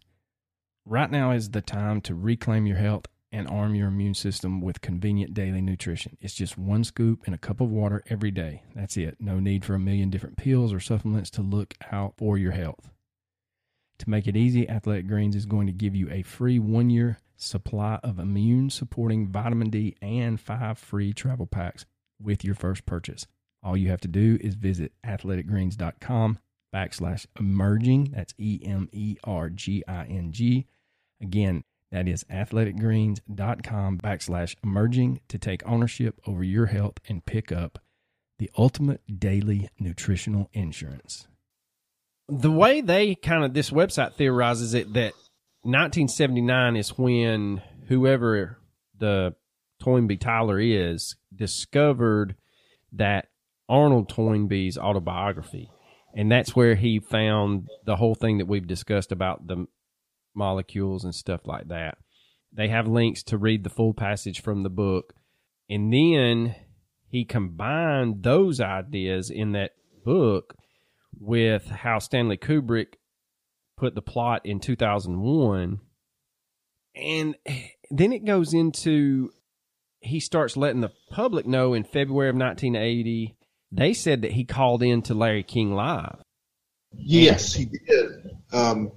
Right 0.83 1.09
now 1.09 1.31
is 1.31 1.51
the 1.51 1.61
time 1.61 2.01
to 2.01 2.13
reclaim 2.13 2.65
your 2.65 2.75
health 2.75 3.05
and 3.31 3.47
arm 3.47 3.75
your 3.75 3.87
immune 3.87 4.13
system 4.13 4.59
with 4.59 4.81
convenient 4.81 5.33
daily 5.33 5.61
nutrition. 5.61 6.17
It's 6.19 6.33
just 6.33 6.57
one 6.57 6.83
scoop 6.83 7.25
in 7.29 7.33
a 7.33 7.37
cup 7.37 7.61
of 7.61 7.69
water 7.69 8.03
every 8.09 8.31
day. 8.31 8.63
That's 8.75 8.97
it. 8.97 9.15
No 9.21 9.39
need 9.39 9.63
for 9.63 9.73
a 9.73 9.79
million 9.79 10.09
different 10.09 10.35
pills 10.35 10.73
or 10.73 10.81
supplements 10.81 11.29
to 11.31 11.43
look 11.43 11.75
out 11.93 12.15
for 12.17 12.37
your 12.37 12.51
health. 12.51 12.89
To 13.99 14.09
make 14.09 14.27
it 14.27 14.37
easy, 14.37 14.67
Athletic 14.67 15.07
Greens 15.07 15.35
is 15.35 15.45
going 15.45 15.67
to 15.67 15.73
give 15.73 15.95
you 15.95 16.09
a 16.09 16.23
free 16.23 16.57
one 16.57 16.89
year 16.89 17.19
supply 17.35 17.99
of 18.03 18.19
immune 18.19 18.69
supporting 18.69 19.27
vitamin 19.27 19.69
D 19.69 19.95
and 20.01 20.39
five 20.39 20.77
free 20.77 21.13
travel 21.13 21.45
packs 21.45 21.85
with 22.21 22.43
your 22.43 22.55
first 22.55 22.85
purchase. 22.85 23.27
All 23.61 23.75
you 23.77 23.89
have 23.89 24.01
to 24.01 24.07
do 24.07 24.37
is 24.41 24.55
visit 24.55 24.93
athleticgreens.com 25.05 26.39
backslash 26.73 27.25
emerging. 27.39 28.11
That's 28.15 28.33
E 28.37 28.61
M 28.63 28.89
E 28.91 29.17
R 29.23 29.49
G 29.49 29.83
I 29.87 30.05
N 30.05 30.31
G. 30.31 30.65
Again, 31.21 31.63
that 31.91 32.07
is 32.07 32.23
athleticgreens.com 32.25 33.97
backslash 33.97 34.55
emerging 34.63 35.19
to 35.27 35.37
take 35.37 35.67
ownership 35.67 36.21
over 36.25 36.43
your 36.43 36.67
health 36.67 36.99
and 37.07 37.25
pick 37.25 37.51
up 37.51 37.79
the 38.37 38.49
ultimate 38.57 39.01
daily 39.19 39.69
nutritional 39.79 40.49
insurance. 40.53 41.27
The 42.29 42.51
way 42.51 42.81
they 42.81 43.15
kind 43.15 43.43
of 43.43 43.53
this 43.53 43.69
website 43.69 44.13
theorizes 44.13 44.73
it 44.73 44.93
that 44.93 45.13
1979 45.63 46.75
is 46.75 46.97
when 46.97 47.61
whoever 47.87 48.59
the 48.97 49.35
Toynbee 49.81 50.17
Tyler 50.17 50.59
is 50.59 51.15
discovered 51.35 52.35
that 52.93 53.27
Arnold 53.67 54.09
Toynbee's 54.09 54.77
autobiography, 54.77 55.69
and 56.15 56.31
that's 56.31 56.55
where 56.55 56.75
he 56.75 56.99
found 56.99 57.67
the 57.85 57.95
whole 57.95 58.15
thing 58.15 58.37
that 58.37 58.47
we've 58.47 58.67
discussed 58.67 59.11
about 59.11 59.47
the 59.47 59.65
molecules 60.35 61.03
and 61.03 61.13
stuff 61.13 61.41
like 61.45 61.67
that. 61.67 61.97
They 62.51 62.67
have 62.69 62.87
links 62.87 63.23
to 63.23 63.37
read 63.37 63.63
the 63.63 63.69
full 63.69 63.93
passage 63.93 64.41
from 64.41 64.63
the 64.63 64.69
book, 64.69 65.13
and 65.69 65.93
then 65.93 66.55
he 67.07 67.25
combined 67.25 68.23
those 68.23 68.59
ideas 68.59 69.29
in 69.29 69.51
that 69.53 69.71
book 70.03 70.55
with 71.17 71.67
how 71.67 71.99
Stanley 71.99 72.37
Kubrick 72.37 72.95
put 73.77 73.95
the 73.95 74.01
plot 74.01 74.45
in 74.45 74.59
2001. 74.59 75.79
And 76.95 77.35
then 77.91 78.11
it 78.11 78.25
goes 78.25 78.53
into 78.53 79.31
he 80.01 80.19
starts 80.19 80.55
letting 80.55 80.81
the 80.81 80.91
public 81.09 81.45
know 81.45 81.73
in 81.73 81.83
February 81.83 82.29
of 82.29 82.35
1980. 82.35 83.35
They 83.71 83.93
said 83.93 84.21
that 84.21 84.31
he 84.31 84.45
called 84.45 84.81
in 84.81 85.01
to 85.03 85.13
Larry 85.13 85.43
King 85.43 85.73
Live. 85.73 86.21
Yes, 86.91 87.53
he 87.53 87.65
did. 87.65 88.31
Um, 88.51 88.91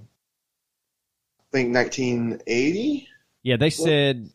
I 1.39 1.43
think 1.51 1.73
1980. 1.73 3.07
Yeah, 3.43 3.57
they 3.57 3.69
said, 3.69 4.29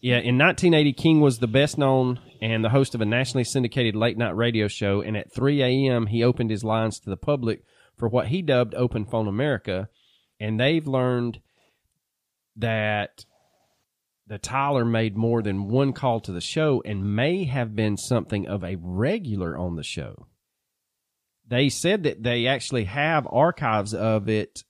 yeah, 0.00 0.18
in 0.18 0.36
1980, 0.36 0.92
King 0.92 1.20
was 1.20 1.38
the 1.38 1.46
best 1.46 1.78
known 1.78 2.20
and 2.40 2.64
the 2.64 2.70
host 2.70 2.94
of 2.94 3.00
a 3.00 3.06
nationally 3.06 3.44
syndicated 3.44 3.94
late 3.94 4.16
night 4.16 4.36
radio 4.36 4.66
show. 4.66 5.02
And 5.02 5.16
at 5.16 5.32
3 5.32 5.62
a.m., 5.62 6.06
he 6.06 6.24
opened 6.24 6.50
his 6.50 6.64
lines 6.64 6.98
to 7.00 7.10
the 7.10 7.16
public 7.16 7.62
for 7.96 8.08
what 8.08 8.28
he 8.28 8.42
dubbed 8.42 8.74
Open 8.74 9.04
Phone 9.04 9.28
America. 9.28 9.88
And 10.38 10.58
they've 10.58 10.86
learned 10.86 11.40
that 12.56 13.24
the 14.26 14.38
Tyler 14.38 14.84
made 14.84 15.16
more 15.16 15.42
than 15.42 15.68
one 15.68 15.92
call 15.92 16.20
to 16.20 16.32
the 16.32 16.40
show 16.40 16.82
and 16.84 17.14
may 17.14 17.44
have 17.44 17.76
been 17.76 17.96
something 17.96 18.46
of 18.46 18.64
a 18.64 18.76
regular 18.80 19.58
on 19.58 19.76
the 19.76 19.82
show. 19.82 20.26
They 21.46 21.68
said 21.68 22.04
that 22.04 22.22
they 22.22 22.46
actually 22.46 22.84
have 22.84 23.26
archives 23.28 23.92
of 23.92 24.28
it, 24.28 24.62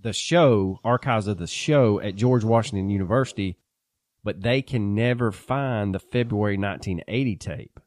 the 0.00 0.14
show, 0.14 0.80
archives 0.82 1.26
of 1.26 1.36
the 1.36 1.46
show 1.46 2.00
at 2.00 2.16
George 2.16 2.42
Washington 2.42 2.88
University, 2.88 3.58
but 4.26 4.42
they 4.42 4.60
can 4.60 4.92
never 4.92 5.30
find 5.30 5.94
the 5.94 6.00
February 6.00 6.58
1980 6.58 7.36
tape. 7.36 7.78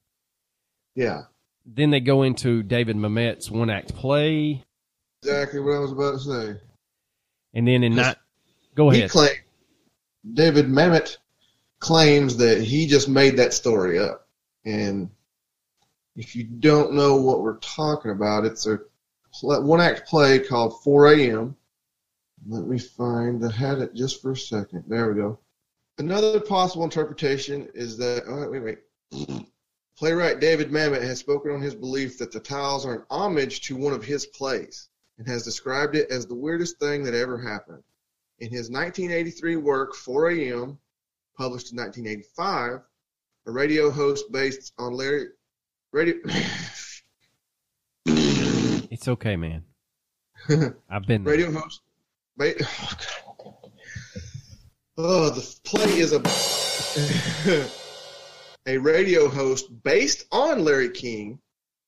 Yeah, 0.95 1.23
Then 1.65 1.89
they 1.89 1.99
go 1.99 2.23
into 2.23 2.63
David 2.63 2.95
Mamet's 2.95 3.51
one 3.51 3.69
act 3.69 3.93
play, 3.93 4.63
exactly 5.21 5.59
what 5.59 5.73
I 5.75 5.79
was 5.79 5.91
about 5.91 6.11
to 6.13 6.19
say. 6.19 6.61
and 7.53 7.67
then 7.67 7.83
in 7.83 7.93
not 7.93 8.19
go 8.73 8.89
He 8.89 8.99
ahead. 8.99 9.09
claimed 9.11 9.39
David 10.33 10.67
Mamet 10.67 11.17
claims 11.79 12.37
that 12.37 12.61
he 12.63 12.87
just 12.87 13.09
made 13.09 13.35
that 13.35 13.53
story 13.53 13.99
up, 13.99 14.25
and 14.63 15.09
if 16.15 16.37
you 16.37 16.45
don't 16.45 16.93
know 16.93 17.17
what 17.17 17.41
we're 17.41 17.57
talking 17.59 18.11
about, 18.11 18.45
it's 18.45 18.65
a 18.65 18.79
one 19.41 19.81
act 19.81 20.07
play 20.07 20.39
called 20.39 20.81
4 20.83 21.13
a.m. 21.15 21.57
Let 22.47 22.65
me 22.65 22.79
find. 22.79 23.45
I 23.45 23.51
had 23.51 23.79
it 23.79 23.93
just 23.93 24.21
for 24.21 24.31
a 24.31 24.37
second. 24.37 24.85
There 24.87 25.09
we 25.11 25.21
go. 25.21 25.37
Another 25.99 26.39
possible 26.39 26.85
interpretation 26.85 27.67
is 27.73 27.97
that. 27.97 28.23
Oh, 28.25 28.49
wait, 28.49 28.63
wait. 28.63 29.45
Playwright 29.97 30.39
David 30.39 30.71
Mamet 30.71 31.01
has 31.01 31.19
spoken 31.19 31.51
on 31.51 31.61
his 31.61 31.75
belief 31.75 32.17
that 32.17 32.31
the 32.31 32.39
tiles 32.39 32.85
are 32.85 32.95
an 32.95 33.05
homage 33.09 33.59
to 33.61 33.75
one 33.75 33.91
of 33.91 34.03
his 34.03 34.25
plays 34.25 34.87
and 35.17 35.27
has 35.27 35.43
described 35.43 35.97
it 35.97 36.09
as 36.09 36.25
the 36.25 36.35
weirdest 36.35 36.79
thing 36.79 37.03
that 37.03 37.13
ever 37.13 37.37
happened. 37.37 37.83
In 38.39 38.49
his 38.49 38.69
1983 38.69 39.57
work, 39.57 39.93
4 39.93 40.31
a.m., 40.31 40.79
published 41.37 41.73
in 41.73 41.77
1985, 41.77 42.79
a 43.47 43.51
radio 43.51 43.91
host 43.91 44.31
based 44.31 44.71
on 44.77 44.93
Larry. 44.93 45.27
Radio. 45.91 46.15
It's 48.05 49.07
okay, 49.09 49.35
man. 49.35 49.65
I've 50.89 51.05
been 51.05 51.25
radio 51.25 51.51
host. 51.51 51.81
Ba- 52.37 52.53
oh, 52.61 53.28
the 54.99 55.59
play 55.63 55.99
is 55.99 56.11
a 56.11 56.19
a 58.69 58.77
radio 58.77 59.29
host 59.29 59.67
based 59.83 60.25
on 60.29 60.65
Larry 60.65 60.89
King, 60.89 61.39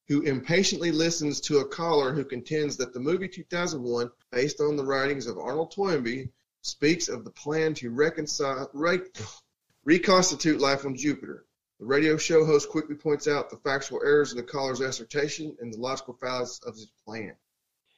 who 0.07 0.21
impatiently 0.21 0.91
listens 0.91 1.41
to 1.41 1.59
a 1.59 1.67
caller 1.67 2.13
who 2.13 2.23
contends 2.23 2.77
that 2.77 2.93
the 2.93 3.01
movie 3.01 3.27
2001, 3.27 4.09
based 4.31 4.61
on 4.61 4.77
the 4.77 4.85
writings 4.85 5.27
of 5.27 5.37
Arnold 5.37 5.71
Toynbee, 5.71 6.29
speaks 6.61 7.09
of 7.09 7.25
the 7.25 7.31
plan 7.31 7.73
to 7.73 7.89
reconcile, 7.89 8.69
re- 8.73 9.01
reconstitute 9.83 10.61
life 10.61 10.85
on 10.85 10.95
Jupiter. 10.95 11.45
The 11.81 11.87
radio 11.87 12.15
show 12.15 12.45
host 12.45 12.69
quickly 12.69 12.95
points 12.95 13.27
out 13.27 13.49
the 13.49 13.57
factual 13.57 14.01
errors 14.05 14.31
in 14.31 14.37
the 14.37 14.43
caller's 14.43 14.79
assertion 14.79 15.57
and 15.59 15.73
the 15.73 15.79
logical 15.79 16.13
fallacies 16.13 16.61
of 16.65 16.75
his 16.75 16.91
plan. 17.05 17.35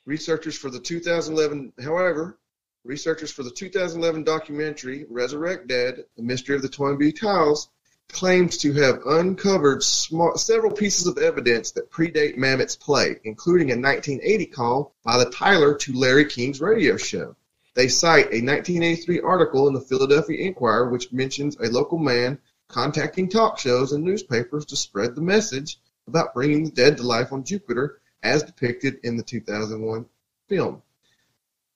Researchers 0.06 0.58
for 0.58 0.72
the 0.72 0.80
2011, 0.80 1.74
however, 1.84 2.40
researchers 2.84 3.32
for 3.32 3.44
the 3.44 3.52
2011 3.52 4.24
documentary 4.24 5.06
Resurrect 5.10 5.68
Dead: 5.68 6.04
The 6.18 6.24
Mystery 6.24 6.56
of 6.56 6.62
the 6.62 6.70
Toynbee 6.70 7.14
Tiles 7.14 7.70
claims 8.10 8.58
to 8.58 8.74
have 8.74 9.06
uncovered 9.06 9.82
small, 9.82 10.38
several 10.38 10.72
pieces 10.72 11.08
of 11.08 11.18
evidence 11.18 11.72
that 11.72 11.90
predate 11.90 12.38
Mamet's 12.38 12.76
play, 12.76 13.20
including 13.24 13.72
a 13.72 13.80
1980 13.80 14.46
call 14.48 14.96
by 15.04 15.18
the 15.18 15.32
Tyler 15.32 15.76
to 15.76 15.94
Larry 15.94 16.26
King's 16.26 16.60
radio 16.60 16.98
show. 16.98 17.36
They 17.74 17.88
cite 17.88 18.26
a 18.26 18.44
1983 18.44 19.22
article 19.22 19.68
in 19.68 19.74
the 19.74 19.82
Philadelphia 19.82 20.46
Inquirer 20.46 20.90
which 20.90 21.12
mentions 21.12 21.56
a 21.56 21.72
local 21.72 21.98
man 21.98 22.38
contacting 22.68 23.30
talk 23.30 23.58
shows 23.58 23.94
and 23.94 24.04
newspapers 24.04 24.66
to 24.66 24.76
spread 24.76 25.16
the 25.16 25.22
message 25.22 25.80
about 26.08 26.34
bringing 26.34 26.66
the 26.66 26.72
dead 26.72 26.98
to 26.98 27.04
life 27.04 27.32
on 27.32 27.44
Jupiter 27.44 28.02
as 28.22 28.44
depicted 28.44 29.00
in 29.04 29.18
the 29.18 29.24
2001 29.24 30.06
film. 30.50 30.82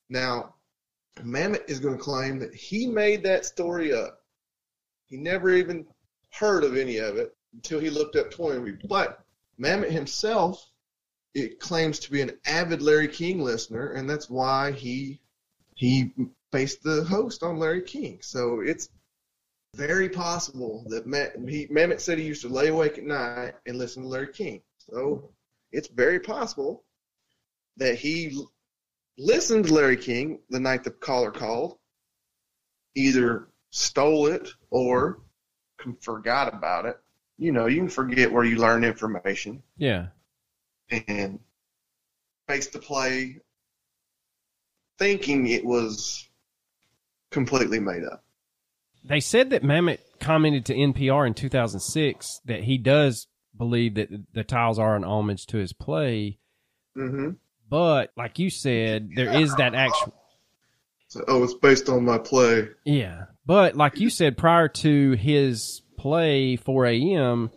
Now, 0.09 0.53
Mamet 1.23 1.69
is 1.69 1.79
going 1.79 1.97
to 1.97 2.03
claim 2.03 2.39
that 2.39 2.53
he 2.53 2.87
made 2.87 3.23
that 3.23 3.45
story 3.45 3.93
up. 3.93 4.21
He 5.05 5.17
never 5.17 5.49
even 5.49 5.85
heard 6.31 6.63
of 6.63 6.77
any 6.77 6.97
of 6.97 7.17
it 7.17 7.35
until 7.53 7.79
he 7.79 7.89
looked 7.89 8.15
up 8.15 8.31
Toynbee. 8.31 8.87
But 8.87 9.23
Mamet 9.59 9.91
himself 9.91 10.69
it 11.37 11.59
claims 11.59 11.99
to 11.99 12.11
be 12.11 12.21
an 12.21 12.31
avid 12.47 12.81
Larry 12.81 13.07
King 13.07 13.41
listener, 13.41 13.91
and 13.91 14.09
that's 14.09 14.27
why 14.27 14.71
he 14.71 15.19
he 15.75 16.11
based 16.51 16.81
the 16.81 17.03
host 17.03 17.43
on 17.43 17.59
Larry 17.59 17.83
King. 17.83 18.17
So 18.21 18.61
it's 18.61 18.89
very 19.75 20.09
possible 20.09 20.83
that 20.87 21.05
Matt, 21.05 21.33
he, 21.47 21.67
Mamet 21.67 21.99
said 22.01 22.17
he 22.17 22.25
used 22.25 22.41
to 22.41 22.49
lay 22.49 22.69
awake 22.69 22.97
at 22.97 23.03
night 23.03 23.53
and 23.67 23.77
listen 23.77 24.01
to 24.01 24.09
Larry 24.09 24.33
King. 24.33 24.61
So 24.77 25.29
it's 25.71 25.89
very 25.89 26.19
possible 26.19 26.83
that 27.77 27.95
he 27.95 28.43
listened 29.17 29.65
to 29.65 29.73
Larry 29.73 29.97
King 29.97 30.39
the 30.49 30.59
night 30.59 30.83
the 30.83 30.91
caller 30.91 31.31
called, 31.31 31.77
either 32.95 33.49
stole 33.71 34.27
it 34.27 34.49
or 34.69 35.19
forgot 36.01 36.53
about 36.53 36.85
it. 36.85 36.97
You 37.37 37.51
know, 37.51 37.67
you 37.67 37.77
can 37.77 37.89
forget 37.89 38.31
where 38.31 38.43
you 38.43 38.57
learn 38.57 38.83
information 38.83 39.61
Yeah. 39.77 40.07
and 40.89 41.39
based 42.47 42.73
the 42.73 42.79
play 42.79 43.41
thinking 44.97 45.47
it 45.47 45.63
was 45.65 46.27
completely 47.29 47.79
made 47.79 48.03
up. 48.03 48.23
They 49.03 49.19
said 49.19 49.51
that 49.51 49.63
Mamet 49.63 49.99
commented 50.19 50.65
to 50.65 50.73
NPR 50.73 51.27
in 51.27 51.33
2006 51.35 52.41
that 52.45 52.63
he 52.63 52.77
does 52.77 53.27
believe 53.55 53.95
that 53.95 54.09
the 54.33 54.43
tiles 54.43 54.79
are 54.79 54.95
an 54.95 55.03
homage 55.03 55.45
to 55.47 55.57
his 55.57 55.73
play, 55.73 56.39
hmm 56.95 57.31
but 57.69 58.11
like 58.17 58.39
you 58.39 58.49
said, 58.49 59.09
there 59.15 59.39
is 59.41 59.53
that 59.55 59.73
actual 59.75 60.13
So, 61.07 61.23
oh, 61.27 61.43
it's 61.43 61.53
based 61.53 61.89
on 61.89 62.05
my 62.05 62.17
play. 62.17 62.67
yeah. 62.85 63.25
But 63.45 63.75
like 63.77 63.99
you 63.99 64.09
said, 64.09 64.37
prior 64.37 64.67
to 64.67 65.11
his 65.13 65.81
play 65.97 66.57
4 66.57 66.85
a.m., 66.87 67.49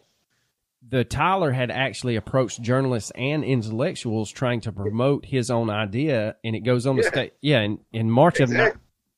the 0.88 1.04
Tyler 1.04 1.50
had 1.52 1.70
actually 1.70 2.16
approached 2.16 2.62
journalists 2.62 3.10
and 3.14 3.44
intellectuals 3.44 4.30
trying 4.30 4.60
to 4.62 4.72
promote 4.72 5.24
his 5.26 5.50
own 5.50 5.68
idea, 5.70 6.36
and 6.44 6.54
it 6.56 6.60
goes 6.60 6.86
on 6.86 6.96
to 6.96 7.02
state, 7.04 7.32
yeah, 7.40 7.60
in, 7.60 7.78
in 7.92 8.10
March 8.10 8.40
of 8.40 8.50
ni- 8.50 8.56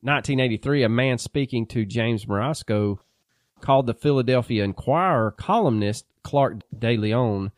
1983, 0.01 0.83
a 0.83 0.89
man 0.89 1.17
speaking 1.17 1.65
to 1.67 1.85
James 1.85 2.27
Morasco 2.27 2.99
called 3.61 3.87
the 3.87 3.93
Philadelphia 3.93 4.63
Inquirer 4.63 5.31
columnist 5.31 6.05
Clark 6.23 6.57
De 6.77 6.97
Leon, 6.97 7.51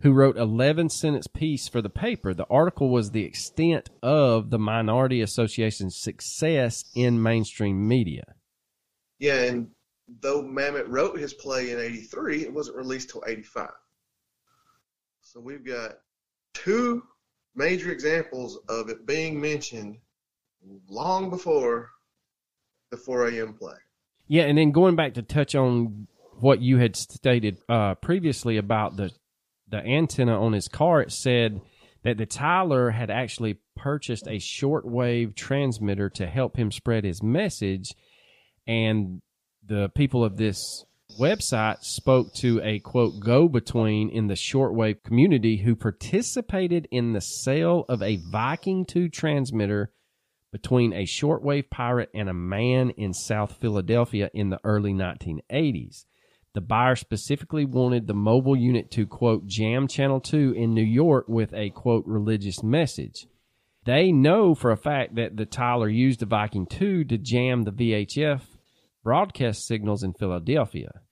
who 0.00 0.12
wrote 0.12 0.36
11 0.36 0.90
sentence 0.90 1.26
piece 1.26 1.68
for 1.68 1.80
the 1.80 1.88
paper. 1.90 2.34
The 2.34 2.46
article 2.50 2.90
was 2.90 3.10
the 3.10 3.24
extent 3.24 3.88
of 4.02 4.50
the 4.50 4.58
Minority 4.58 5.22
Association's 5.22 5.96
success 5.96 6.84
in 6.94 7.22
mainstream 7.22 7.88
media. 7.88 8.34
Yeah, 9.18 9.42
and 9.44 9.70
though 10.20 10.42
Mamet 10.42 10.84
wrote 10.88 11.18
his 11.18 11.32
play 11.32 11.70
in 11.70 11.80
83, 11.80 12.42
it 12.42 12.52
wasn't 12.52 12.76
released 12.76 13.10
till 13.10 13.24
85. 13.26 13.70
So 15.22 15.40
we've 15.40 15.64
got 15.64 15.92
two 16.54 17.02
major 17.54 17.90
examples 17.90 18.58
of 18.68 18.90
it 18.90 19.06
being 19.06 19.40
mentioned 19.40 19.98
long 20.88 21.30
before 21.30 21.90
the 22.90 22.96
4 22.96 23.28
a.m. 23.28 23.54
play. 23.54 23.74
Yeah, 24.28 24.44
and 24.44 24.58
then 24.58 24.72
going 24.72 24.96
back 24.96 25.14
to 25.14 25.22
touch 25.22 25.54
on 25.54 26.06
what 26.40 26.60
you 26.60 26.76
had 26.78 26.96
stated 26.96 27.58
uh, 27.68 27.94
previously 27.94 28.58
about 28.58 28.96
the 28.96 29.10
the 29.68 29.78
antenna 29.78 30.40
on 30.40 30.52
his 30.52 30.68
car, 30.68 31.00
it 31.02 31.12
said 31.12 31.60
that 32.02 32.18
the 32.18 32.26
Tyler 32.26 32.90
had 32.90 33.10
actually 33.10 33.58
purchased 33.74 34.26
a 34.26 34.38
shortwave 34.38 35.34
transmitter 35.34 36.08
to 36.10 36.26
help 36.26 36.56
him 36.56 36.70
spread 36.70 37.04
his 37.04 37.22
message, 37.22 37.92
and 38.66 39.20
the 39.64 39.88
people 39.90 40.24
of 40.24 40.36
this 40.36 40.84
website 41.18 41.82
spoke 41.82 42.32
to 42.34 42.60
a 42.62 42.78
quote 42.80 43.18
go 43.20 43.48
between 43.48 44.08
in 44.08 44.26
the 44.26 44.34
shortwave 44.34 45.02
community 45.02 45.58
who 45.58 45.74
participated 45.74 46.86
in 46.90 47.12
the 47.12 47.20
sale 47.20 47.84
of 47.88 48.02
a 48.02 48.20
Viking 48.30 48.84
2 48.84 49.08
transmitter 49.08 49.92
between 50.52 50.92
a 50.92 51.04
shortwave 51.04 51.68
pirate 51.70 52.10
and 52.14 52.28
a 52.28 52.34
man 52.34 52.90
in 52.90 53.12
South 53.12 53.56
Philadelphia 53.60 54.30
in 54.32 54.50
the 54.50 54.60
early 54.64 54.92
1980s. 54.92 56.04
The 56.56 56.62
buyer 56.62 56.96
specifically 56.96 57.66
wanted 57.66 58.06
the 58.06 58.14
mobile 58.14 58.56
unit 58.56 58.90
to, 58.92 59.06
quote, 59.06 59.46
jam 59.46 59.86
Channel 59.86 60.22
2 60.22 60.54
in 60.56 60.72
New 60.72 60.80
York 60.80 61.26
with 61.28 61.52
a, 61.52 61.68
quote, 61.68 62.06
religious 62.06 62.62
message. 62.62 63.26
They 63.84 64.10
know 64.10 64.54
for 64.54 64.70
a 64.70 64.76
fact 64.78 65.16
that 65.16 65.36
the 65.36 65.44
Tyler 65.44 65.90
used 65.90 66.20
the 66.20 66.24
Viking 66.24 66.64
2 66.64 67.04
to 67.04 67.18
jam 67.18 67.64
the 67.64 67.72
VHF 67.72 68.40
broadcast 69.04 69.66
signals 69.66 70.02
in 70.02 70.14
Philadelphia. 70.14 71.02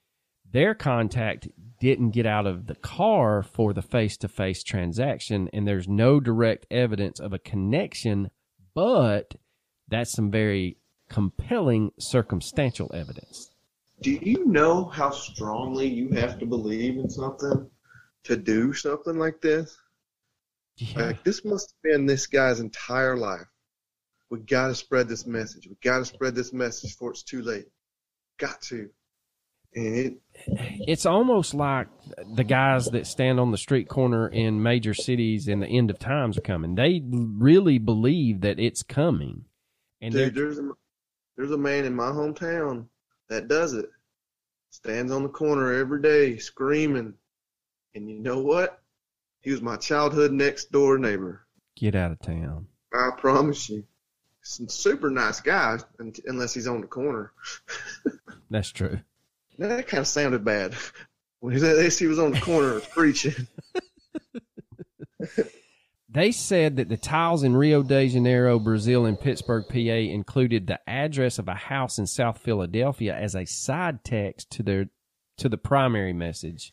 Their 0.51 0.75
contact 0.75 1.49
didn't 1.79 2.13
get 2.13 2.25
out 2.25 2.47
of 2.47 2.67
the 2.67 2.77
car 2.77 3.43
for 3.43 3.75
the 3.75 3.83
face 3.83 4.17
to 4.17 4.29
face 4.29 4.63
transaction, 4.63 5.51
and 5.53 5.69
there's 5.69 5.87
no 5.87 6.21
direct 6.21 6.67
evidence 6.71 7.21
of 7.21 7.35
a 7.35 7.39
connection, 7.39 8.31
but 8.73 9.35
that's 9.89 10.13
some 10.13 10.31
very 10.31 10.79
compelling 11.11 11.91
circumstantial 11.99 12.91
evidence. 12.95 13.54
Do 14.05 14.19
you 14.21 14.45
know 14.45 14.85
how 14.85 15.09
strongly 15.09 15.87
you 15.87 16.11
have 16.11 16.39
to 16.41 16.45
believe 16.45 16.99
in 16.99 17.09
something 17.09 17.71
to 18.25 18.37
do 18.37 18.75
something 18.75 19.19
like 19.19 19.41
this? 19.41 19.79
Yeah. 20.77 21.07
Like 21.07 21.25
this 21.25 21.43
must 21.43 21.73
have 21.73 21.91
been 21.91 22.05
this 22.05 22.27
guy's 22.27 22.61
entire 22.61 23.17
life. 23.17 23.47
We 24.29 24.41
got 24.41 24.69
to 24.69 24.75
spread 24.75 25.09
this 25.09 25.27
message. 25.27 25.67
We 25.67 25.77
got 25.83 26.01
to 26.01 26.05
spread 26.05 26.35
this 26.35 26.53
message 26.53 26.91
before 26.91 27.13
it's 27.13 27.23
too 27.23 27.41
late. 27.41 27.65
Got 28.39 28.61
to. 28.65 28.91
And 29.75 29.97
it, 29.97 30.15
it's 30.87 31.07
almost 31.07 31.55
like 31.55 31.89
the 32.37 32.45
guys 32.45 32.89
that 32.89 33.07
stand 33.07 33.41
on 33.41 33.53
the 33.53 33.57
street 33.57 33.89
corner 33.89 34.29
in 34.29 34.63
major 34.63 34.93
cities 34.93 35.49
and 35.49 35.63
the 35.63 35.67
end 35.67 35.89
of 35.91 35.99
times 35.99 36.37
are 36.37 36.43
coming. 36.43 36.75
They 36.75 37.01
really 37.11 37.79
believe 37.79 38.43
that 38.43 38.61
it's 38.61 38.83
coming. 38.83 39.47
And 40.03 40.13
dude, 40.13 40.35
there's 40.35 40.59
a 40.59 40.73
there's 41.39 41.53
a 41.53 41.57
man 41.57 41.87
in 41.87 41.97
my 41.97 42.11
hometown 42.11 42.89
that 43.31 43.49
does 43.49 43.73
it. 43.73 43.87
Stands 44.75 45.13
on 45.13 45.23
the 45.23 45.29
corner 45.29 45.73
every 45.73 46.03
day 46.03 46.37
screaming. 46.37 47.15
And 47.95 48.11
you 48.11 48.19
know 48.19 48.41
what? 48.41 48.83
He 49.41 49.53
was 49.53 49.63
my 49.63 49.77
childhood 49.77 50.33
next 50.33 50.73
door 50.73 50.99
neighbor. 50.99 51.47
get 51.77 51.95
out 51.95 52.11
of 52.11 52.19
town. 52.19 52.67
I 52.93 53.11
promise 53.17 53.69
you. 53.69 53.85
Super 54.43 55.11
nice 55.11 55.41
guy 55.41 55.79
unless 56.27 56.55
he's 56.55 56.67
on 56.67 56.81
the 56.81 56.89
corner. 56.89 57.33
That's 58.51 58.73
true. 58.73 58.99
Now, 59.59 59.69
that 59.69 59.87
kind 59.87 60.01
of 60.01 60.09
sounded 60.09 60.45
bad. 60.45 60.75
When 61.39 61.53
he 61.53 61.61
said 61.61 61.93
he 61.93 62.07
was 62.07 62.19
on 62.19 62.33
the 62.33 62.41
corner 62.41 62.81
preaching. 62.95 63.47
They 66.15 66.31
said 66.31 66.77
that 66.77 66.89
the 66.89 66.97
tiles 66.97 67.43
in 67.43 67.57
Rio 67.57 67.83
de 67.83 68.09
Janeiro, 68.09 68.61
Brazil, 68.61 69.05
and 69.05 69.19
Pittsburgh, 69.19 69.65
PA 69.69 69.75
included 69.77 70.69
the 70.69 70.79
address 70.89 71.41
of 71.41 71.49
a 71.49 71.55
house 71.55 71.99
in 71.99 72.07
South 72.07 72.39
Philadelphia 72.39 73.13
as 73.13 73.35
a 73.35 73.45
side 73.45 74.05
text 74.05 74.49
to 74.53 74.63
their 74.63 74.87
to 75.39 75.49
the 75.49 75.59
primary 75.59 76.13
message. 76.13 76.73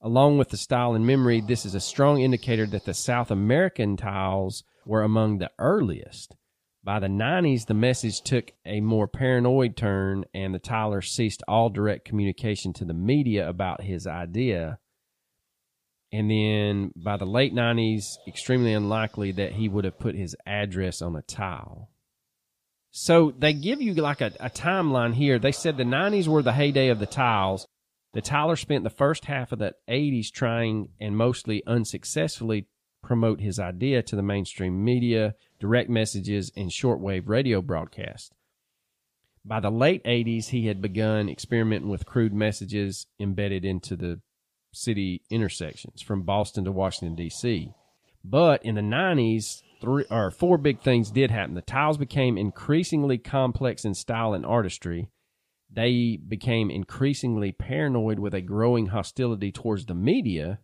Along 0.00 0.38
with 0.38 0.50
the 0.50 0.56
style 0.56 0.94
and 0.94 1.04
memory, 1.04 1.40
this 1.40 1.66
is 1.66 1.74
a 1.74 1.80
strong 1.80 2.20
indicator 2.20 2.64
that 2.66 2.84
the 2.84 2.94
South 2.94 3.32
American 3.32 3.96
tiles 3.96 4.62
were 4.86 5.02
among 5.02 5.38
the 5.38 5.50
earliest. 5.58 6.36
By 6.84 7.00
the 7.00 7.08
90s, 7.08 7.66
the 7.66 7.74
message 7.74 8.20
took 8.20 8.52
a 8.64 8.80
more 8.80 9.08
paranoid 9.08 9.76
turn, 9.76 10.26
and 10.32 10.54
the 10.54 10.60
Tyler 10.60 11.02
ceased 11.02 11.42
all 11.48 11.70
direct 11.70 12.04
communication 12.04 12.72
to 12.74 12.84
the 12.84 12.94
media 12.94 13.48
about 13.48 13.82
his 13.82 14.06
idea. 14.06 14.78
And 16.14 16.30
then 16.30 16.92
by 16.94 17.16
the 17.16 17.26
late 17.26 17.52
90s, 17.52 18.18
extremely 18.28 18.72
unlikely 18.72 19.32
that 19.32 19.54
he 19.54 19.68
would 19.68 19.84
have 19.84 19.98
put 19.98 20.14
his 20.14 20.36
address 20.46 21.02
on 21.02 21.16
a 21.16 21.22
tile. 21.22 21.90
So 22.92 23.34
they 23.36 23.52
give 23.52 23.82
you 23.82 23.94
like 23.94 24.20
a, 24.20 24.30
a 24.38 24.48
timeline 24.48 25.14
here. 25.14 25.40
They 25.40 25.50
said 25.50 25.76
the 25.76 25.82
90s 25.82 26.28
were 26.28 26.42
the 26.42 26.52
heyday 26.52 26.86
of 26.86 27.00
the 27.00 27.06
tiles. 27.06 27.66
The 28.12 28.22
Tyler 28.22 28.54
spent 28.54 28.84
the 28.84 28.90
first 28.90 29.24
half 29.24 29.50
of 29.50 29.58
the 29.58 29.74
80s 29.88 30.30
trying 30.30 30.90
and 31.00 31.16
mostly 31.16 31.64
unsuccessfully 31.66 32.68
promote 33.02 33.40
his 33.40 33.58
idea 33.58 34.00
to 34.04 34.14
the 34.14 34.22
mainstream 34.22 34.84
media, 34.84 35.34
direct 35.58 35.90
messages, 35.90 36.52
and 36.56 36.70
shortwave 36.70 37.28
radio 37.28 37.60
broadcast. 37.60 38.32
By 39.44 39.58
the 39.58 39.72
late 39.72 40.04
80s, 40.04 40.50
he 40.50 40.68
had 40.68 40.80
begun 40.80 41.28
experimenting 41.28 41.90
with 41.90 42.06
crude 42.06 42.32
messages 42.32 43.08
embedded 43.18 43.64
into 43.64 43.96
the 43.96 44.20
city 44.74 45.22
intersections 45.30 46.02
from 46.02 46.22
Boston 46.22 46.64
to 46.64 46.72
Washington 46.72 47.14
D.C. 47.14 47.72
But 48.24 48.64
in 48.64 48.74
the 48.74 48.80
90s, 48.80 49.62
three 49.80 50.04
or 50.10 50.30
four 50.30 50.56
big 50.58 50.80
things 50.80 51.10
did 51.10 51.30
happen. 51.30 51.54
The 51.54 51.62
tiles 51.62 51.98
became 51.98 52.38
increasingly 52.38 53.18
complex 53.18 53.84
in 53.84 53.94
style 53.94 54.32
and 54.32 54.46
artistry. 54.46 55.10
They 55.70 56.18
became 56.26 56.70
increasingly 56.70 57.52
paranoid 57.52 58.18
with 58.18 58.34
a 58.34 58.40
growing 58.40 58.86
hostility 58.86 59.52
towards 59.52 59.86
the 59.86 59.94
media. 59.94 60.60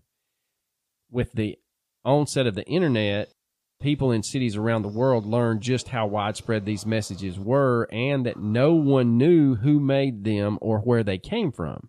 With 1.10 1.32
the 1.32 1.58
onset 2.04 2.46
of 2.46 2.54
the 2.54 2.66
internet, 2.66 3.32
people 3.80 4.12
in 4.12 4.22
cities 4.22 4.56
around 4.56 4.82
the 4.82 4.88
world 4.88 5.26
learned 5.26 5.62
just 5.62 5.88
how 5.88 6.06
widespread 6.06 6.64
these 6.64 6.86
messages 6.86 7.38
were 7.38 7.88
and 7.90 8.24
that 8.24 8.38
no 8.38 8.74
one 8.74 9.18
knew 9.18 9.56
who 9.56 9.80
made 9.80 10.24
them 10.24 10.58
or 10.60 10.78
where 10.78 11.02
they 11.02 11.18
came 11.18 11.50
from. 11.50 11.88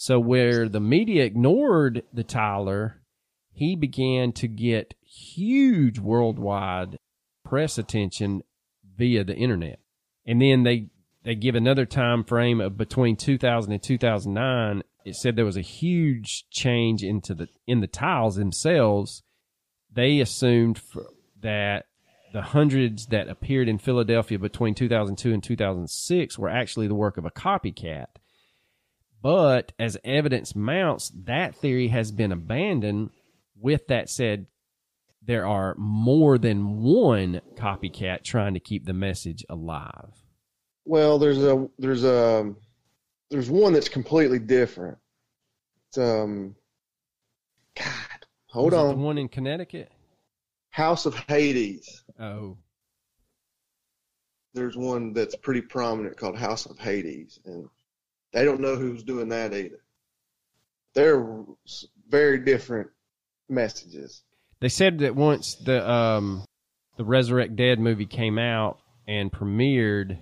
So 0.00 0.20
where 0.20 0.68
the 0.68 0.78
media 0.78 1.24
ignored 1.24 2.04
the 2.12 2.22
Tyler, 2.22 3.02
he 3.52 3.74
began 3.74 4.30
to 4.34 4.46
get 4.46 4.94
huge 5.04 5.98
worldwide 5.98 7.00
press 7.44 7.78
attention 7.78 8.42
via 8.96 9.24
the 9.24 9.34
internet. 9.34 9.80
And 10.24 10.40
then 10.40 10.62
they 10.62 10.90
they 11.24 11.34
give 11.34 11.56
another 11.56 11.84
time 11.84 12.22
frame 12.22 12.60
of 12.60 12.76
between 12.76 13.16
2000 13.16 13.72
and 13.72 13.82
2009. 13.82 14.84
It 15.04 15.16
said 15.16 15.34
there 15.34 15.44
was 15.44 15.56
a 15.56 15.62
huge 15.62 16.48
change 16.48 17.02
into 17.02 17.34
the 17.34 17.48
in 17.66 17.80
the 17.80 17.88
tiles 17.88 18.36
themselves. 18.36 19.24
They 19.92 20.20
assumed 20.20 20.78
for, 20.78 21.06
that 21.40 21.86
the 22.32 22.42
hundreds 22.42 23.06
that 23.06 23.28
appeared 23.28 23.68
in 23.68 23.78
Philadelphia 23.78 24.38
between 24.38 24.76
2002 24.76 25.32
and 25.34 25.42
2006 25.42 26.38
were 26.38 26.48
actually 26.48 26.86
the 26.86 26.94
work 26.94 27.18
of 27.18 27.24
a 27.24 27.32
copycat. 27.32 28.06
But 29.20 29.72
as 29.78 29.98
evidence 30.04 30.54
mounts, 30.54 31.12
that 31.24 31.54
theory 31.56 31.88
has 31.88 32.12
been 32.12 32.32
abandoned. 32.32 33.10
With 33.60 33.88
that 33.88 34.08
said, 34.08 34.46
there 35.22 35.46
are 35.46 35.74
more 35.76 36.38
than 36.38 36.82
one 36.82 37.40
copycat 37.56 38.22
trying 38.22 38.54
to 38.54 38.60
keep 38.60 38.84
the 38.86 38.92
message 38.92 39.44
alive. 39.48 40.12
Well, 40.84 41.18
there's 41.18 41.42
a 41.42 41.68
there's 41.78 42.04
a 42.04 42.54
there's 43.30 43.50
one 43.50 43.72
that's 43.72 43.88
completely 43.88 44.38
different. 44.38 44.98
It's, 45.88 45.98
um, 45.98 46.54
God, 47.76 48.26
hold 48.46 48.72
Was 48.72 48.80
on. 48.80 48.98
The 48.98 49.04
one 49.04 49.18
in 49.18 49.28
Connecticut? 49.28 49.90
House 50.70 51.04
of 51.06 51.14
Hades. 51.14 52.04
Oh, 52.20 52.56
There's 54.54 54.76
one 54.76 55.12
that's 55.12 55.34
pretty 55.36 55.60
prominent 55.60 56.16
called 56.16 56.38
House 56.38 56.66
of 56.66 56.78
Hades, 56.78 57.38
and 57.44 57.68
they 58.38 58.44
don't 58.44 58.60
know 58.60 58.76
who's 58.76 59.02
doing 59.02 59.30
that 59.30 59.52
either. 59.52 59.80
They're 60.94 61.26
very 62.08 62.38
different 62.38 62.88
messages. 63.48 64.22
they 64.60 64.68
said 64.68 65.00
that 65.00 65.16
once 65.16 65.56
the 65.56 65.88
um 65.90 66.44
the 66.96 67.04
Resurrect 67.04 67.56
Dead 67.56 67.80
movie 67.80 68.06
came 68.06 68.38
out 68.38 68.78
and 69.08 69.32
premiered, 69.32 70.18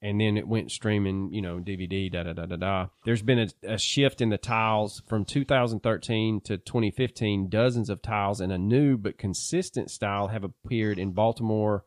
and 0.00 0.20
then 0.20 0.36
it 0.36 0.48
went 0.48 0.72
streaming, 0.72 1.32
you 1.32 1.40
know, 1.40 1.58
DVD, 1.58 2.10
da 2.10 2.24
da 2.24 2.32
da 2.32 2.46
da 2.46 2.56
da. 2.56 2.86
There's 3.04 3.22
been 3.22 3.38
a, 3.38 3.74
a 3.74 3.78
shift 3.78 4.20
in 4.20 4.30
the 4.30 4.38
tiles 4.38 5.00
from 5.06 5.24
2013 5.24 6.40
to 6.42 6.58
2015. 6.58 7.48
Dozens 7.48 7.90
of 7.90 8.02
tiles 8.02 8.40
in 8.40 8.50
a 8.50 8.58
new 8.58 8.96
but 8.96 9.18
consistent 9.18 9.88
style 9.90 10.28
have 10.28 10.42
appeared 10.42 10.98
in 10.98 11.12
Baltimore, 11.12 11.84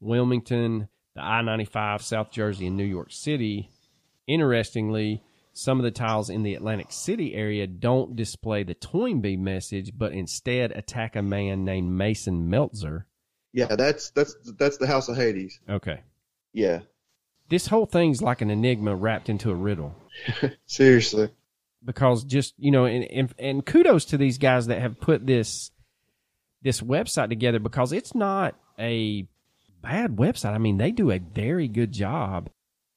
Wilmington, 0.00 0.88
the 1.14 1.22
I-95, 1.22 2.02
South 2.02 2.32
Jersey, 2.32 2.66
and 2.66 2.76
New 2.76 2.84
York 2.84 3.12
City. 3.12 3.70
Interestingly, 4.26 5.22
some 5.52 5.78
of 5.78 5.84
the 5.84 5.90
tiles 5.90 6.30
in 6.30 6.42
the 6.42 6.54
Atlantic 6.54 6.90
City 6.90 7.34
area 7.34 7.66
don't 7.66 8.16
display 8.16 8.62
the 8.62 8.74
Toynbee 8.74 9.36
message, 9.38 9.92
but 9.96 10.12
instead 10.12 10.72
attack 10.72 11.14
a 11.16 11.22
man 11.22 11.64
named 11.64 11.92
Mason 11.92 12.48
Meltzer. 12.50 13.06
Yeah, 13.52 13.76
that's 13.76 14.10
that's 14.10 14.34
that's 14.58 14.78
the 14.78 14.86
House 14.86 15.08
of 15.08 15.16
Hades. 15.16 15.60
Okay. 15.68 16.00
Yeah, 16.52 16.80
This 17.48 17.66
whole 17.66 17.86
thing's 17.86 18.22
like 18.22 18.40
an 18.40 18.50
enigma 18.50 18.94
wrapped 18.94 19.28
into 19.28 19.50
a 19.50 19.54
riddle. 19.54 19.94
seriously. 20.66 21.28
because 21.84 22.24
just 22.24 22.54
you 22.56 22.70
know 22.70 22.84
and, 22.86 23.04
and 23.04 23.34
and 23.38 23.66
kudos 23.66 24.04
to 24.06 24.16
these 24.16 24.38
guys 24.38 24.68
that 24.68 24.80
have 24.80 25.00
put 25.00 25.26
this 25.26 25.70
this 26.62 26.80
website 26.80 27.28
together 27.28 27.58
because 27.58 27.92
it's 27.92 28.14
not 28.14 28.54
a 28.78 29.26
bad 29.82 30.16
website 30.16 30.52
i 30.54 30.58
mean 30.58 30.78
they 30.78 30.92
do 30.92 31.10
a 31.10 31.18
very 31.18 31.66
good 31.68 31.90
job 31.92 32.48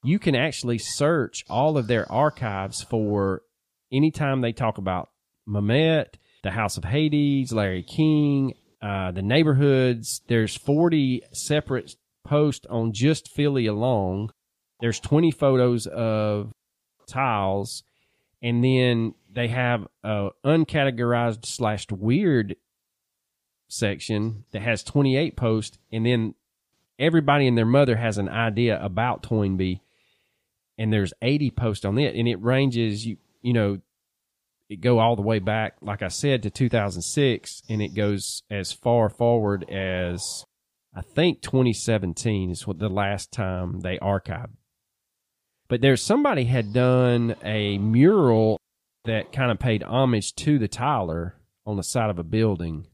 you 0.04 0.20
can 0.20 0.36
actually 0.36 0.78
search 0.78 1.44
all 1.50 1.78
of 1.78 1.88
their 1.88 2.10
archives 2.12 2.84
for 2.84 3.42
anytime 3.92 4.42
they 4.42 4.52
talk 4.52 4.78
about 4.78 5.10
Mamet, 5.48 6.16
the 6.44 6.52
House 6.52 6.78
of 6.78 6.84
Hades, 6.84 7.52
Larry 7.52 7.84
King, 7.84 8.54
uh, 8.82 9.12
the 9.12 9.22
neighborhoods. 9.22 10.22
There's 10.28 10.56
40 10.56 11.24
separate 11.34 11.96
posts 12.26 12.66
on 12.70 12.92
just 12.94 13.32
Philly 13.32 13.66
alone. 13.66 14.30
There's 14.80 15.00
20 15.00 15.32
photos 15.32 15.88
of 15.88 16.52
tiles 17.08 17.84
and 18.42 18.64
then 18.64 19.16
they 19.32 19.48
have 19.48 19.88
a 20.04 20.30
uncategorized 20.46 21.46
slash 21.46 21.88
weird 21.90 22.56
section 23.70 24.46
that 24.52 24.62
has 24.62 24.84
28 24.84 25.36
posts 25.36 25.78
and 25.92 26.06
then 26.06 26.36
everybody 27.00 27.48
and 27.48 27.58
their 27.58 27.66
mother 27.66 27.96
has 27.96 28.18
an 28.18 28.30
idea 28.30 28.82
about 28.84 29.24
Toynbee 29.24 29.82
and 30.78 30.92
there's 30.92 31.14
80 31.22 31.52
posts 31.52 31.86
on 31.86 31.98
it, 31.98 32.16
and 32.16 32.28
it 32.28 32.42
ranges 32.42 33.06
you 33.06 33.18
you 33.42 33.54
know 33.54 33.80
it 34.70 34.82
go 34.82 35.00
all 35.00 35.16
the 35.16 35.22
way 35.22 35.40
back, 35.40 35.78
like 35.82 36.02
I 36.02 36.10
said, 36.10 36.44
to 36.44 36.50
2006, 36.50 37.64
and 37.70 37.82
it 37.82 37.96
goes 37.96 38.44
as 38.52 38.74
far 38.74 39.10
forward 39.10 39.70
as 39.70 40.44
I 40.94 41.02
think 41.02 41.42
2017 41.42 42.52
is 42.52 42.68
what 42.68 42.80
the 42.80 42.90
last 42.90 43.32
time 43.32 43.80
they 43.80 43.98
archived. 44.00 44.56
But 45.70 45.82
there's 45.82 46.02
somebody 46.02 46.46
had 46.46 46.74
done 46.74 47.36
a 47.44 47.78
mural 47.78 48.60
that 49.06 49.32
kind 49.32 49.52
of 49.52 49.60
paid 49.60 49.84
homage 49.84 50.36
to 50.36 50.60
the 50.60 50.68
Tyler 50.68 51.36
on 51.66 51.78
the 51.78 51.84
side 51.84 52.10
of 52.10 52.20
a 52.20 52.24
building, 52.24 52.88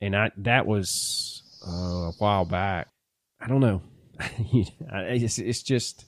and 0.00 0.16
I 0.16 0.30
that 0.38 0.66
was 0.66 1.42
uh, 1.66 1.70
a 1.70 2.12
while 2.18 2.44
back. 2.44 2.88
I 3.40 3.48
don't 3.48 3.60
know. 3.60 3.82
it's, 4.52 5.38
it's 5.38 5.62
just 5.62 6.04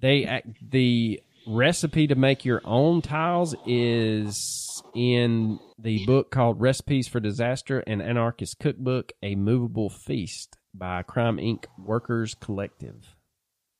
they 0.00 0.24
act- 0.24 0.48
the 0.70 1.20
recipe 1.46 2.06
to 2.06 2.14
make 2.14 2.44
your 2.44 2.60
own 2.64 3.02
tiles 3.02 3.54
is 3.66 4.82
in 4.94 5.58
the 5.78 6.04
book 6.04 6.30
called 6.30 6.60
Recipes 6.60 7.08
for 7.08 7.20
Disaster 7.20 7.80
and 7.86 8.02
Anarchist 8.02 8.58
Cookbook, 8.58 9.12
A 9.22 9.34
Movable 9.34 9.88
Feast 9.88 10.56
by 10.74 11.02
CrimethInc. 11.02 11.64
Workers 11.78 12.34
Collective. 12.34 13.14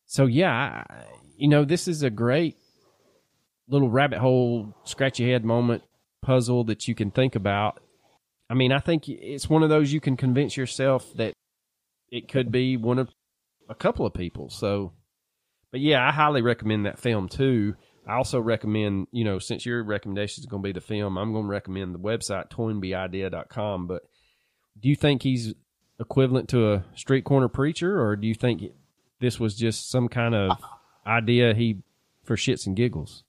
So, 0.07 0.27
yeah, 0.27 0.85
you 1.37 1.49
know, 1.49 1.65
this 1.65 1.87
is 1.87 2.03
a 2.03 2.11
great 2.11 2.57
little 3.69 3.91
rabbit 3.91 4.19
hole, 4.19 4.75
scratch 4.85 5.21
your 5.21 5.29
head 5.29 5.45
moment 5.45 5.83
puzzle 6.23 6.65
that 6.65 6.89
you 6.89 6.95
can 6.95 7.11
think 7.11 7.35
about. 7.35 7.81
I 8.51 8.55
mean, 8.55 8.73
I 8.73 8.79
think 8.79 9.09
it's 9.09 9.49
one 9.49 9.63
of 9.63 9.69
those 9.69 9.93
you 9.93 10.01
can 10.01 10.17
convince 10.17 10.57
yourself 10.57 11.13
that 11.17 11.35
it 12.11 12.29
could 12.29 12.51
be 12.51 12.77
one 12.79 12.99
of 12.99 13.11
a 13.69 13.75
couple 13.75 14.07
of 14.07 14.15
people. 14.15 14.51
So, 14.51 14.93
but 15.71 15.81
yeah, 15.81 16.07
I 16.07 16.13
highly 16.13 16.43
recommend 16.43 16.87
that 16.87 16.99
film 16.99 17.29
too. 17.29 17.75
I 18.07 18.15
also 18.15 18.41
recommend, 18.41 19.09
you 19.13 19.25
know, 19.25 19.39
since 19.39 19.67
your 19.67 19.85
recommendation 19.85 20.41
is 20.43 20.47
going 20.47 20.63
to 20.63 20.67
be 20.67 20.73
the 20.73 20.81
film, 20.81 21.19
I'm 21.19 21.33
going 21.33 21.45
to 21.45 21.51
recommend 21.51 21.95
the 21.95 21.99
website 21.99 22.51
toynbeeidea.com. 22.51 23.87
But 23.87 24.03
do 24.81 24.89
you 24.89 24.97
think 24.97 25.23
he's 25.23 25.55
equivalent 26.01 26.49
to 26.51 26.73
a 26.73 26.85
street 26.95 27.25
corner 27.25 27.49
preacher, 27.49 28.01
or 28.01 28.17
do 28.17 28.27
you 28.27 28.35
think 28.35 28.63
this 29.21 29.39
was 29.39 29.55
just 29.57 29.91
some 29.91 30.09
kind 30.09 30.35
of 30.35 30.59
idea 31.07 31.55
he 31.55 31.83
for 32.25 32.37
shits 32.37 32.67
and 32.67 32.77
giggles? 32.77 33.25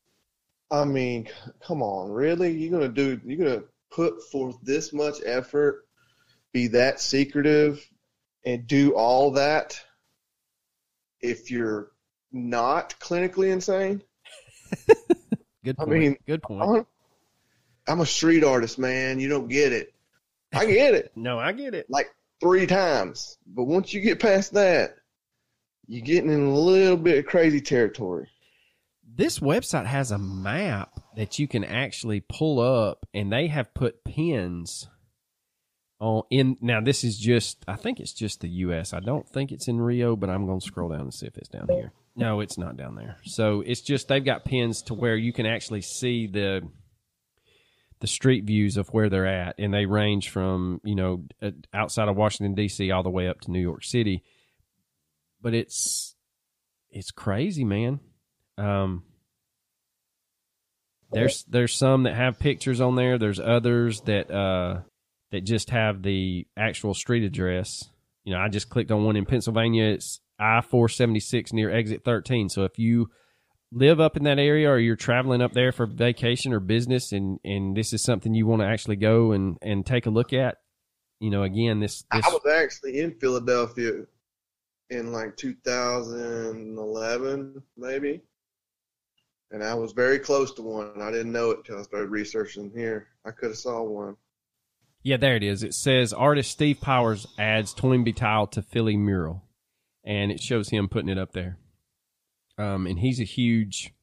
I 0.71 0.85
mean, 0.85 1.27
come 1.65 1.81
on, 1.81 2.11
really? 2.11 2.51
You're 2.51 2.71
gonna 2.71 2.93
do? 2.93 3.19
You're 3.25 3.37
gonna 3.37 3.63
put 3.91 4.23
forth 4.31 4.55
this 4.61 4.93
much 4.93 5.15
effort, 5.25 5.87
be 6.53 6.67
that 6.67 7.01
secretive, 7.01 7.85
and 8.45 8.67
do 8.67 8.91
all 8.91 9.31
that 9.31 9.81
if 11.21 11.51
you're 11.51 11.91
not 12.31 12.95
clinically 12.99 13.51
insane? 13.51 14.01
Good 15.63 15.77
point. 15.77 15.89
I 15.89 15.93
mean, 15.93 16.17
good 16.25 16.41
point. 16.41 16.61
I'm, 16.69 16.85
I'm 17.87 17.99
a 18.01 18.05
street 18.05 18.43
artist, 18.43 18.79
man. 18.79 19.19
You 19.19 19.27
don't 19.29 19.49
get 19.49 19.73
it. 19.73 19.93
I 20.53 20.65
get 20.65 20.95
it 20.95 21.11
no, 21.15 21.37
I 21.37 21.51
get 21.51 21.73
it. 21.75 21.87
like 21.89 22.07
three 22.39 22.65
times, 22.65 23.37
but 23.45 23.65
once 23.65 23.93
you 23.93 24.01
get 24.01 24.19
past 24.19 24.53
that, 24.53 24.95
you're 25.87 26.01
getting 26.05 26.31
in 26.31 26.43
a 26.43 26.55
little 26.57 26.97
bit 26.97 27.17
of 27.19 27.25
crazy 27.25 27.61
territory. 27.61 28.29
this 29.15 29.39
website 29.39 29.85
has 29.85 30.11
a 30.11 30.17
map 30.17 30.91
that 31.17 31.39
you 31.39 31.47
can 31.47 31.63
actually 31.63 32.21
pull 32.21 32.59
up 32.59 33.05
and 33.13 33.31
they 33.31 33.47
have 33.47 33.73
put 33.73 34.03
pins 34.03 34.87
on 35.99 36.23
in 36.29 36.57
now 36.61 36.79
this 36.79 37.03
is 37.03 37.17
just 37.17 37.57
i 37.67 37.75
think 37.75 37.99
it's 37.99 38.13
just 38.13 38.39
the 38.39 38.47
us 38.49 38.93
i 38.93 38.99
don't 38.99 39.27
think 39.27 39.51
it's 39.51 39.67
in 39.67 39.79
rio 39.81 40.15
but 40.15 40.29
i'm 40.29 40.45
going 40.45 40.59
to 40.59 40.65
scroll 40.65 40.89
down 40.89 41.01
and 41.01 41.13
see 41.13 41.25
if 41.25 41.37
it's 41.37 41.49
down 41.49 41.67
here. 41.69 41.91
No 42.19 42.41
it's 42.41 42.57
not 42.57 42.75
down 42.75 42.95
there. 42.95 43.17
So 43.23 43.61
it's 43.65 43.81
just 43.81 44.09
they've 44.09 44.23
got 44.23 44.43
pins 44.43 44.81
to 44.83 44.93
where 44.93 45.15
you 45.15 45.31
can 45.31 45.45
actually 45.45 45.81
see 45.81 46.27
the 46.27 46.67
the 48.01 48.07
street 48.07 48.43
views 48.43 48.77
of 48.77 48.89
where 48.89 49.09
they're 49.09 49.25
at 49.25 49.55
and 49.57 49.73
they 49.73 49.85
range 49.85 50.29
from 50.29 50.81
you 50.83 50.95
know 50.95 51.25
uh, 51.41 51.51
outside 51.73 52.07
of 52.07 52.15
washington 52.15 52.55
dc 52.55 52.95
all 52.95 53.03
the 53.03 53.09
way 53.09 53.27
up 53.27 53.39
to 53.41 53.51
new 53.51 53.61
york 53.61 53.83
city. 53.83 54.23
But 55.41 55.53
it's 55.53 56.15
it's 56.91 57.11
crazy 57.11 57.63
man. 57.63 58.01
Um, 58.57 59.03
there's 61.11 61.45
there's 61.45 61.73
some 61.73 62.03
that 62.03 62.15
have 62.15 62.37
pictures 62.39 62.81
on 62.81 62.95
there. 62.95 63.17
There's 63.17 63.39
others 63.39 64.01
that 64.01 64.29
uh, 64.29 64.81
that 65.31 65.45
just 65.45 65.69
have 65.69 66.01
the 66.01 66.47
actual 66.57 66.93
street 66.93 67.23
address. 67.23 67.83
You 68.23 68.33
know, 68.33 68.39
I 68.39 68.49
just 68.49 68.69
clicked 68.69 68.91
on 68.91 69.03
one 69.03 69.15
in 69.15 69.25
Pennsylvania. 69.25 69.85
It's 69.85 70.19
I 70.39 70.61
four 70.61 70.89
seventy 70.89 71.19
six 71.19 71.53
near 71.53 71.71
exit 71.71 72.03
thirteen. 72.03 72.49
So 72.49 72.63
if 72.63 72.77
you 72.77 73.09
live 73.71 73.99
up 73.99 74.17
in 74.17 74.23
that 74.23 74.39
area 74.39 74.69
or 74.69 74.79
you're 74.79 74.95
traveling 74.95 75.41
up 75.41 75.53
there 75.53 75.71
for 75.71 75.85
vacation 75.85 76.53
or 76.53 76.59
business, 76.59 77.11
and 77.11 77.39
and 77.43 77.75
this 77.75 77.93
is 77.93 78.03
something 78.03 78.33
you 78.33 78.47
want 78.47 78.61
to 78.61 78.67
actually 78.67 78.95
go 78.95 79.31
and 79.31 79.57
and 79.61 79.85
take 79.85 80.05
a 80.05 80.11
look 80.11 80.33
at, 80.33 80.57
you 81.19 81.29
know, 81.29 81.43
again, 81.43 81.79
this 81.79 82.03
this 82.11 82.25
I 82.25 82.29
was 82.29 82.45
actually 82.51 82.99
in 82.99 83.15
Philadelphia 83.19 84.05
in 84.89 85.11
like 85.11 85.37
2011, 85.37 87.61
maybe. 87.77 88.21
And 89.51 89.63
I 89.63 89.73
was 89.73 89.93
very 89.93 90.19
close 90.19 90.53
to 90.55 90.61
one. 90.61 91.01
I 91.01 91.11
didn't 91.11 91.31
know 91.31 91.51
it 91.51 91.59
until 91.59 91.79
I 91.79 91.83
started 91.83 92.09
researching 92.09 92.71
here. 92.75 93.07
I 93.25 93.31
could 93.31 93.49
have 93.49 93.57
saw 93.57 93.81
one. 93.81 94.15
Yeah, 95.01 95.17
there 95.17 95.35
it 95.35 95.43
is. 95.43 95.63
It 95.63 95.73
says 95.73 96.11
artist 96.11 96.51
Steve 96.51 96.81
Powers 96.81 97.25
adds 97.37 97.73
Toynbee 97.73 98.13
tile 98.13 98.47
to 98.47 98.61
Philly 98.61 98.97
mural, 98.97 99.45
and 100.03 100.31
it 100.31 100.41
shows 100.41 100.69
him 100.69 100.89
putting 100.89 101.09
it 101.09 101.17
up 101.17 101.31
there. 101.31 101.57
Um, 102.57 102.85
and 102.85 102.99
he's 102.99 103.21
a 103.21 103.25
huge, 103.25 103.93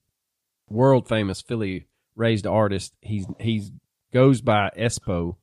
world 0.69 1.07
famous 1.07 1.43
Philly 1.43 1.87
raised 2.15 2.47
artist. 2.47 2.95
He's 3.03 3.27
he's 3.39 3.71
goes 4.13 4.41
by 4.41 4.71
Espo, 4.79 5.37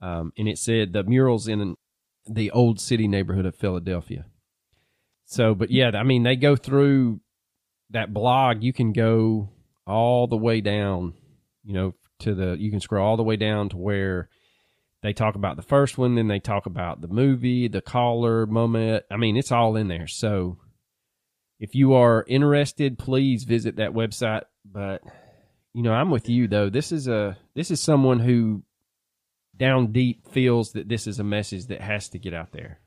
um, 0.00 0.32
and 0.38 0.48
it 0.48 0.58
said 0.58 0.94
the 0.94 1.04
murals 1.04 1.46
in 1.48 1.76
the 2.26 2.50
old 2.50 2.80
city 2.80 3.06
neighborhood 3.06 3.46
of 3.46 3.54
Philadelphia. 3.54 4.24
So, 5.26 5.54
but 5.54 5.70
yeah, 5.70 5.90
I 5.94 6.02
mean, 6.02 6.22
they 6.22 6.36
go 6.36 6.56
through 6.56 7.20
that 7.90 8.14
blog. 8.14 8.62
You 8.62 8.72
can 8.72 8.92
go 8.92 9.50
all 9.86 10.26
the 10.26 10.36
way 10.36 10.62
down, 10.62 11.12
you 11.62 11.74
know, 11.74 11.94
to 12.20 12.34
the 12.34 12.56
you 12.58 12.70
can 12.70 12.80
scroll 12.80 13.06
all 13.06 13.16
the 13.18 13.22
way 13.22 13.36
down 13.36 13.68
to 13.68 13.76
where 13.76 14.30
they 15.06 15.12
talk 15.12 15.36
about 15.36 15.56
the 15.56 15.62
first 15.62 15.96
one, 15.96 16.16
then 16.16 16.26
they 16.26 16.40
talk 16.40 16.66
about 16.66 17.00
the 17.00 17.08
movie, 17.08 17.68
the 17.68 17.80
caller 17.80 18.44
moment. 18.44 19.04
I 19.10 19.16
mean, 19.16 19.36
it's 19.36 19.52
all 19.52 19.76
in 19.76 19.86
there. 19.86 20.08
So 20.08 20.58
if 21.60 21.74
you 21.74 21.94
are 21.94 22.24
interested, 22.26 22.98
please 22.98 23.44
visit 23.44 23.76
that 23.76 23.92
website. 23.92 24.42
But 24.64 25.02
you 25.72 25.82
know, 25.82 25.92
I'm 25.92 26.10
with 26.10 26.28
you 26.28 26.48
though. 26.48 26.70
This 26.70 26.90
is 26.90 27.06
a 27.06 27.38
this 27.54 27.70
is 27.70 27.80
someone 27.80 28.18
who 28.18 28.64
down 29.56 29.92
deep 29.92 30.26
feels 30.28 30.72
that 30.72 30.88
this 30.88 31.06
is 31.06 31.20
a 31.20 31.24
message 31.24 31.66
that 31.66 31.80
has 31.80 32.08
to 32.10 32.18
get 32.18 32.34
out 32.34 32.52
there. 32.52 32.80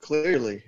Clearly. 0.00 0.62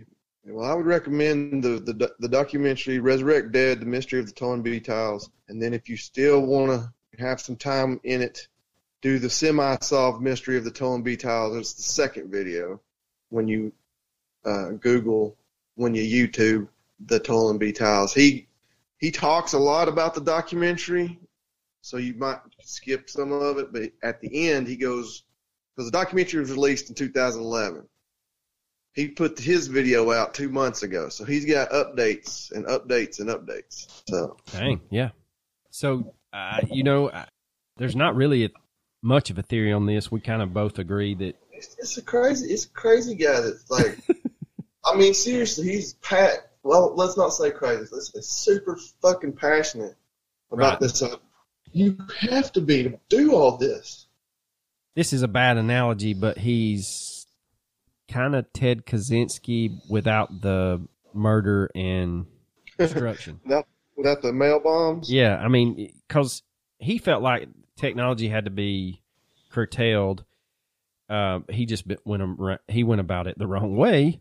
Well, 0.44 0.70
I 0.70 0.74
would 0.74 0.86
recommend 0.86 1.62
the, 1.64 1.80
the 1.80 2.14
the 2.18 2.28
documentary 2.28 3.00
Resurrect 3.00 3.50
Dead: 3.52 3.80
The 3.80 3.86
Mystery 3.86 4.20
of 4.20 4.26
the 4.26 4.32
Toynbee 4.32 4.80
Tiles. 4.80 5.30
And 5.48 5.60
then 5.60 5.74
if 5.74 5.88
you 5.88 5.96
still 5.96 6.42
want 6.42 6.70
to 6.70 7.22
have 7.22 7.40
some 7.40 7.56
time 7.56 8.00
in 8.04 8.22
it, 8.22 8.48
do 9.03 9.18
the 9.18 9.30
semi-solved 9.30 10.22
mystery 10.22 10.57
of 10.57 10.64
the 10.64 10.70
Toynbee 10.70 11.18
Tiles. 11.18 11.57
It's 11.57 11.74
the 11.74 11.82
second 11.82 12.30
video 12.30 12.80
when 13.28 13.48
you 13.48 13.72
uh, 14.44 14.70
Google, 14.70 15.36
when 15.74 15.94
you 15.94 16.28
YouTube 16.28 16.68
the 17.05 17.20
Toynbee 17.20 17.72
Tiles. 17.72 18.14
He 18.14 18.48
he 18.98 19.11
talks 19.11 19.53
a 19.53 19.59
lot 19.59 19.88
about 19.88 20.14
the 20.14 20.20
documentary, 20.20 21.18
so 21.80 21.96
you 21.96 22.14
might 22.14 22.38
skip 22.62 23.11
some 23.11 23.32
of 23.32 23.59
it. 23.59 23.72
But 23.72 23.92
at 24.03 24.20
the 24.20 24.50
end, 24.50 24.68
he 24.68 24.76
goes 24.76 25.24
because 25.74 25.90
the 25.90 25.98
documentary 25.98 26.40
was 26.40 26.50
released 26.50 26.88
in 26.88 26.94
2011 26.94 27.86
he 28.94 29.09
put 29.09 29.38
his 29.38 29.68
video 29.68 30.12
out 30.12 30.34
two 30.34 30.50
months 30.50 30.82
ago, 30.82 31.09
so 31.09 31.24
he's 31.24 31.44
got 31.44 31.70
updates 31.70 32.53
and 32.53 32.66
updates 32.66 33.20
and 33.20 33.28
updates. 33.30 34.03
So 34.09 34.36
Dang, 34.53 34.80
yeah. 34.90 35.11
So, 35.70 36.14
uh, 36.32 36.61
you 36.70 36.82
know, 36.82 37.09
uh, 37.09 37.24
there's 37.78 37.96
not 37.96 38.14
really 38.16 38.44
a, 38.44 38.50
much 39.03 39.30
of 39.30 39.38
a 39.38 39.42
theory 39.42 39.72
on 39.72 39.86
this. 39.86 40.11
We 40.11 40.20
kind 40.20 40.42
of 40.42 40.55
both 40.55 40.78
agree 40.78 41.14
that 41.16 41.36
it's, 41.50 41.76
it's 41.78 41.98
a 41.98 42.03
crazy, 42.03 42.53
it's 42.53 42.64
a 42.64 42.70
crazy 42.70 43.14
guy 43.14 43.40
that's 43.40 43.70
like, 43.70 43.98
I 44.84 44.96
mean, 44.96 45.14
seriously, 45.14 45.68
he's 45.68 45.94
pat. 45.94 46.50
Well, 46.62 46.94
let's 46.94 47.16
not 47.16 47.30
say 47.30 47.50
crazy. 47.50 47.86
Let's 47.92 48.12
say 48.12 48.20
super 48.20 48.76
fucking 49.03 49.32
passionate 49.34 49.96
about 50.50 50.72
Right. 50.74 50.80
this. 50.80 51.03
You 51.72 51.96
have 52.20 52.53
to 52.53 52.61
be 52.61 52.82
to 52.84 52.98
do 53.09 53.34
all 53.34 53.57
this. 53.57 54.07
this 54.94 55.12
is 55.12 55.22
a 55.22 55.28
bad 55.28 55.57
analogy, 55.57 56.12
but 56.14 56.36
he's 56.38 57.26
kind 58.09 58.36
of 58.36 58.53
Ted 58.53 58.84
Kaczynski 58.84 59.78
without 59.88 60.42
the 60.42 60.86
murder 61.14 61.70
and 61.74 62.26
destruction. 62.78 63.40
Without, 63.44 63.66
without 63.96 64.20
the 64.22 64.32
mail 64.34 64.61
bombs. 64.61 65.11
yeah, 65.11 65.36
I 65.38 65.48
mean, 65.48 65.92
because 66.07 66.42
he 66.83 66.99
felt 66.99 67.22
like 67.22 67.49
technology 67.76 68.28
had 68.28 68.45
to 68.45 68.51
be 68.51 69.01
curtailed. 69.51 70.24
Uh, 71.09 71.41
he 71.49 71.64
just 71.64 71.85
went 72.05 72.22
am- 72.22 72.59
he 72.68 72.83
went 72.83 73.01
about 73.01 73.26
it 73.26 73.39
the 73.39 73.47
wrong 73.47 73.76
way, 73.76 74.20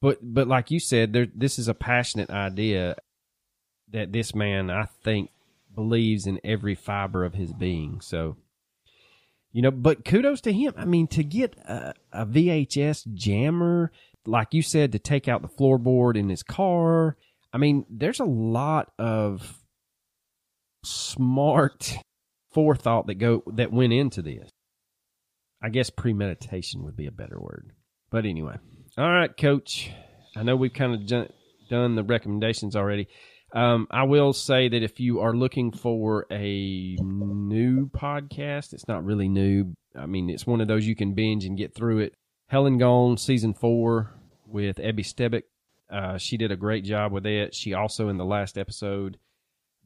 But 0.00 0.18
but 0.22 0.46
like 0.48 0.70
you 0.70 0.78
said, 0.80 1.12
there 1.12 1.26
this 1.34 1.58
is 1.58 1.68
a 1.68 1.74
passionate 1.74 2.30
idea 2.30 2.96
that 3.90 4.12
this 4.12 4.34
man 4.34 4.70
I 4.70 4.84
think 5.04 5.30
believes 5.74 6.26
in 6.26 6.40
every 6.44 6.74
fiber 6.74 7.24
of 7.24 7.34
his 7.34 7.52
being. 7.52 8.00
So 8.00 8.36
you 9.52 9.62
know, 9.62 9.70
but 9.70 10.04
kudos 10.04 10.42
to 10.42 10.52
him. 10.52 10.74
I 10.76 10.84
mean, 10.84 11.06
to 11.08 11.24
get 11.24 11.56
a, 11.58 11.94
a 12.12 12.26
VHS 12.26 13.14
jammer, 13.14 13.90
like 14.26 14.52
you 14.52 14.62
said, 14.62 14.92
to 14.92 14.98
take 14.98 15.28
out 15.28 15.42
the 15.42 15.48
floorboard 15.48 16.16
in 16.16 16.28
his 16.28 16.42
car. 16.42 17.16
I 17.52 17.58
mean, 17.58 17.86
there's 17.88 18.20
a 18.20 18.24
lot 18.24 18.92
of 18.98 19.58
smart 20.86 21.96
forethought 22.52 23.06
that 23.08 23.16
go 23.16 23.42
that 23.54 23.72
went 23.72 23.92
into 23.92 24.22
this. 24.22 24.50
I 25.62 25.68
guess 25.68 25.90
premeditation 25.90 26.84
would 26.84 26.96
be 26.96 27.06
a 27.06 27.12
better 27.12 27.38
word. 27.40 27.72
But 28.10 28.24
anyway, 28.24 28.56
all 28.96 29.10
right, 29.10 29.34
Coach. 29.36 29.90
I 30.36 30.42
know 30.42 30.54
we've 30.54 30.72
kind 30.72 30.94
of 30.94 31.06
done, 31.68 31.94
the 31.96 32.04
recommendations 32.04 32.76
already. 32.76 33.08
Um, 33.54 33.86
I 33.90 34.02
will 34.04 34.34
say 34.34 34.68
that 34.68 34.82
if 34.82 35.00
you 35.00 35.20
are 35.20 35.34
looking 35.34 35.72
for 35.72 36.26
a 36.30 36.96
new 37.00 37.88
podcast, 37.88 38.74
it's 38.74 38.86
not 38.86 39.04
really 39.04 39.28
new. 39.28 39.74
I 39.98 40.04
mean, 40.04 40.28
it's 40.28 40.46
one 40.46 40.60
of 40.60 40.68
those 40.68 40.86
you 40.86 40.94
can 40.94 41.14
binge 41.14 41.46
and 41.46 41.56
get 41.56 41.74
through 41.74 42.00
it. 42.00 42.14
Hell 42.48 42.66
and 42.66 42.78
Gone 42.78 43.16
season 43.16 43.54
four 43.54 44.12
with 44.46 44.76
Ebby 44.76 45.00
Steppach. 45.00 45.42
Uh, 45.90 46.18
she 46.18 46.36
did 46.36 46.52
a 46.52 46.56
great 46.56 46.84
job 46.84 47.12
with 47.12 47.24
it. 47.24 47.54
She 47.54 47.72
also 47.72 48.08
in 48.08 48.18
the 48.18 48.24
last 48.24 48.58
episode, 48.58 49.18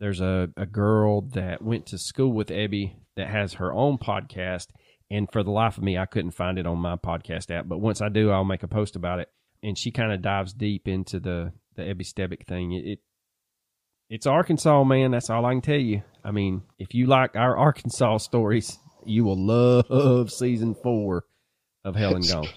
there's 0.01 0.21
a, 0.21 0.49
a 0.57 0.67
girl 0.67 1.21
that 1.35 1.63
went 1.63 1.87
to 1.87 1.99
school 1.99 2.33
with 2.33 2.49
Ebby 2.49 2.95
that 3.17 3.29
has 3.29 3.55
her 3.55 3.73
own 3.73 3.99
podcast. 3.99 4.69
And 5.11 5.31
for 5.31 5.43
the 5.43 5.51
life 5.51 5.77
of 5.77 5.85
me, 5.85 5.99
I 5.99 6.07
couldn't 6.07 6.31
find 6.33 6.59
it 6.59 6.67
on 6.67 6.79
my 6.79 6.97
podcast 6.97 7.51
app. 7.51 7.69
But 7.69 7.81
once 7.81 8.01
I 8.01 8.09
do, 8.09 8.31
I'll 8.31 8.45
make 8.45 8.63
a 8.63 8.69
post 8.69 8.97
about 8.97 9.19
it. 9.21 9.29
And 9.63 9.77
she 9.77 9.91
kind 9.91 10.13
of 10.13 10.23
dives 10.23 10.53
deep 10.55 10.89
into 10.89 11.21
the 11.21 11.53
the 11.77 11.83
Ebby 11.83 12.03
Steppach 12.03 12.47
thing. 12.47 12.73
It, 12.73 12.85
it 12.87 12.99
it's 14.09 14.27
Arkansas, 14.27 14.83
man. 14.85 15.11
That's 15.11 15.31
all 15.31 15.45
I 15.45 15.53
can 15.53 15.61
tell 15.61 15.79
you. 15.79 16.03
I 16.25 16.31
mean, 16.31 16.63
if 16.79 16.95
you 16.95 17.07
like 17.07 17.37
our 17.37 17.57
Arkansas 17.57 18.19
stories, 18.19 18.79
you 19.05 19.25
will 19.25 19.39
love 19.39 20.33
season 20.33 20.75
four 20.75 21.25
of 21.85 21.95
Hell 21.95 22.17
and 22.17 22.27
Gone. 22.27 22.49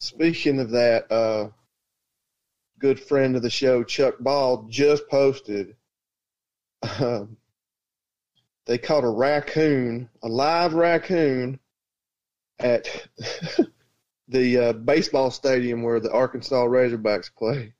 Speaking 0.00 0.60
of 0.60 0.70
that, 0.70 1.10
uh, 1.12 1.48
good 2.78 2.98
friend 2.98 3.36
of 3.36 3.42
the 3.42 3.50
show, 3.50 3.84
Chuck 3.84 4.18
Ball, 4.18 4.66
just 4.68 5.08
posted. 5.08 5.76
Um, 7.00 7.36
they 8.66 8.78
caught 8.78 9.04
a 9.04 9.08
raccoon, 9.08 10.08
a 10.22 10.28
live 10.28 10.74
raccoon, 10.74 11.58
at 12.58 12.88
the 14.28 14.58
uh, 14.58 14.72
baseball 14.72 15.30
stadium 15.30 15.82
where 15.82 16.00
the 16.00 16.12
Arkansas 16.12 16.64
Razorbacks 16.66 17.30
play. 17.36 17.74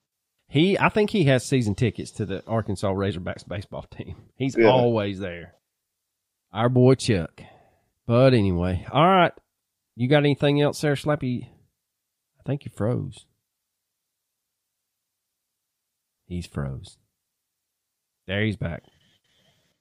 He, 0.48 0.78
I 0.78 0.88
think 0.88 1.10
he 1.10 1.24
has 1.24 1.44
season 1.44 1.74
tickets 1.74 2.10
to 2.12 2.26
the 2.26 2.44
Arkansas 2.46 2.92
Razorbacks 2.92 3.46
baseball 3.48 3.82
team. 3.90 4.16
He's 4.36 4.56
Yeah. 4.56 4.68
always 4.70 5.18
there. 5.18 5.54
Our 6.52 6.68
boy 6.68 6.94
Chuck. 6.94 7.42
But 8.06 8.34
anyway, 8.34 8.86
all 8.92 9.06
right. 9.06 9.32
You 9.96 10.08
got 10.08 10.18
anything 10.18 10.60
else 10.60 10.80
there, 10.80 10.94
Slappy? 10.94 11.48
I 12.38 12.42
think 12.46 12.64
you 12.64 12.70
froze. 12.74 13.24
He's 16.26 16.46
froze. 16.46 16.98
There 18.26 18.42
he's 18.44 18.56
back. 18.56 18.82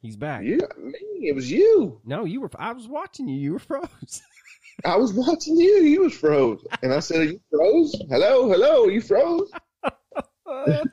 He's 0.04 0.16
back. 0.18 0.44
You, 0.44 0.60
me, 0.78 0.94
it 1.30 1.34
was 1.34 1.50
you. 1.50 2.00
No, 2.06 2.26
you 2.26 2.42
were. 2.42 2.52
I 2.58 2.74
was 2.74 2.88
watching 2.88 3.28
you. 3.28 3.38
You 3.40 3.54
were 3.54 3.60
froze. 3.70 4.22
I 4.86 4.98
was 4.98 5.14
watching 5.14 5.56
you. 5.56 5.78
You 5.84 6.02
was 6.02 6.14
froze, 6.14 6.64
and 6.84 6.94
I 6.94 7.00
said, 7.00 7.30
"You 7.30 7.40
froze? 7.50 7.96
Hello, 8.10 8.50
hello, 8.52 8.88
you 8.90 9.00
froze?" 9.02 9.50
All 10.46 10.84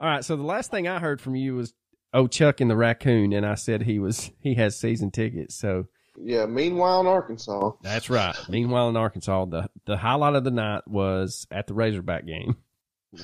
right. 0.00 0.24
So 0.24 0.36
the 0.36 0.42
last 0.42 0.70
thing 0.70 0.88
I 0.88 0.98
heard 0.98 1.20
from 1.20 1.36
you 1.36 1.54
was, 1.54 1.72
"Oh, 2.12 2.26
Chuck 2.26 2.60
and 2.60 2.70
the 2.70 2.76
raccoon," 2.76 3.32
and 3.32 3.46
I 3.46 3.54
said 3.54 3.82
he 3.82 3.98
was 3.98 4.30
he 4.40 4.54
has 4.54 4.78
season 4.78 5.10
tickets. 5.12 5.54
So 5.54 5.86
Yeah. 6.16 6.46
Meanwhile, 6.46 7.02
in 7.02 7.06
Arkansas, 7.06 7.72
that's 7.82 8.10
right. 8.10 8.34
Meanwhile, 8.48 8.88
in 8.88 8.96
Arkansas, 8.96 9.44
the 9.46 9.68
the 9.86 9.96
highlight 9.96 10.34
of 10.34 10.44
the 10.44 10.50
night 10.50 10.82
was 10.88 11.46
at 11.50 11.66
the 11.68 11.74
Razorback 11.74 12.26
game. 12.26 12.56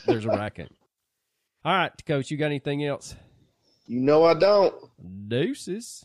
There's 0.06 0.26
a 0.26 0.28
raccoon. 0.28 0.68
All 1.64 1.74
right, 1.74 1.92
Coach. 2.06 2.30
You 2.30 2.36
got 2.36 2.46
anything 2.46 2.84
else? 2.84 3.16
You 3.88 4.00
know 4.00 4.24
I 4.24 4.34
don't. 4.34 4.74
Deuces. 5.28 6.04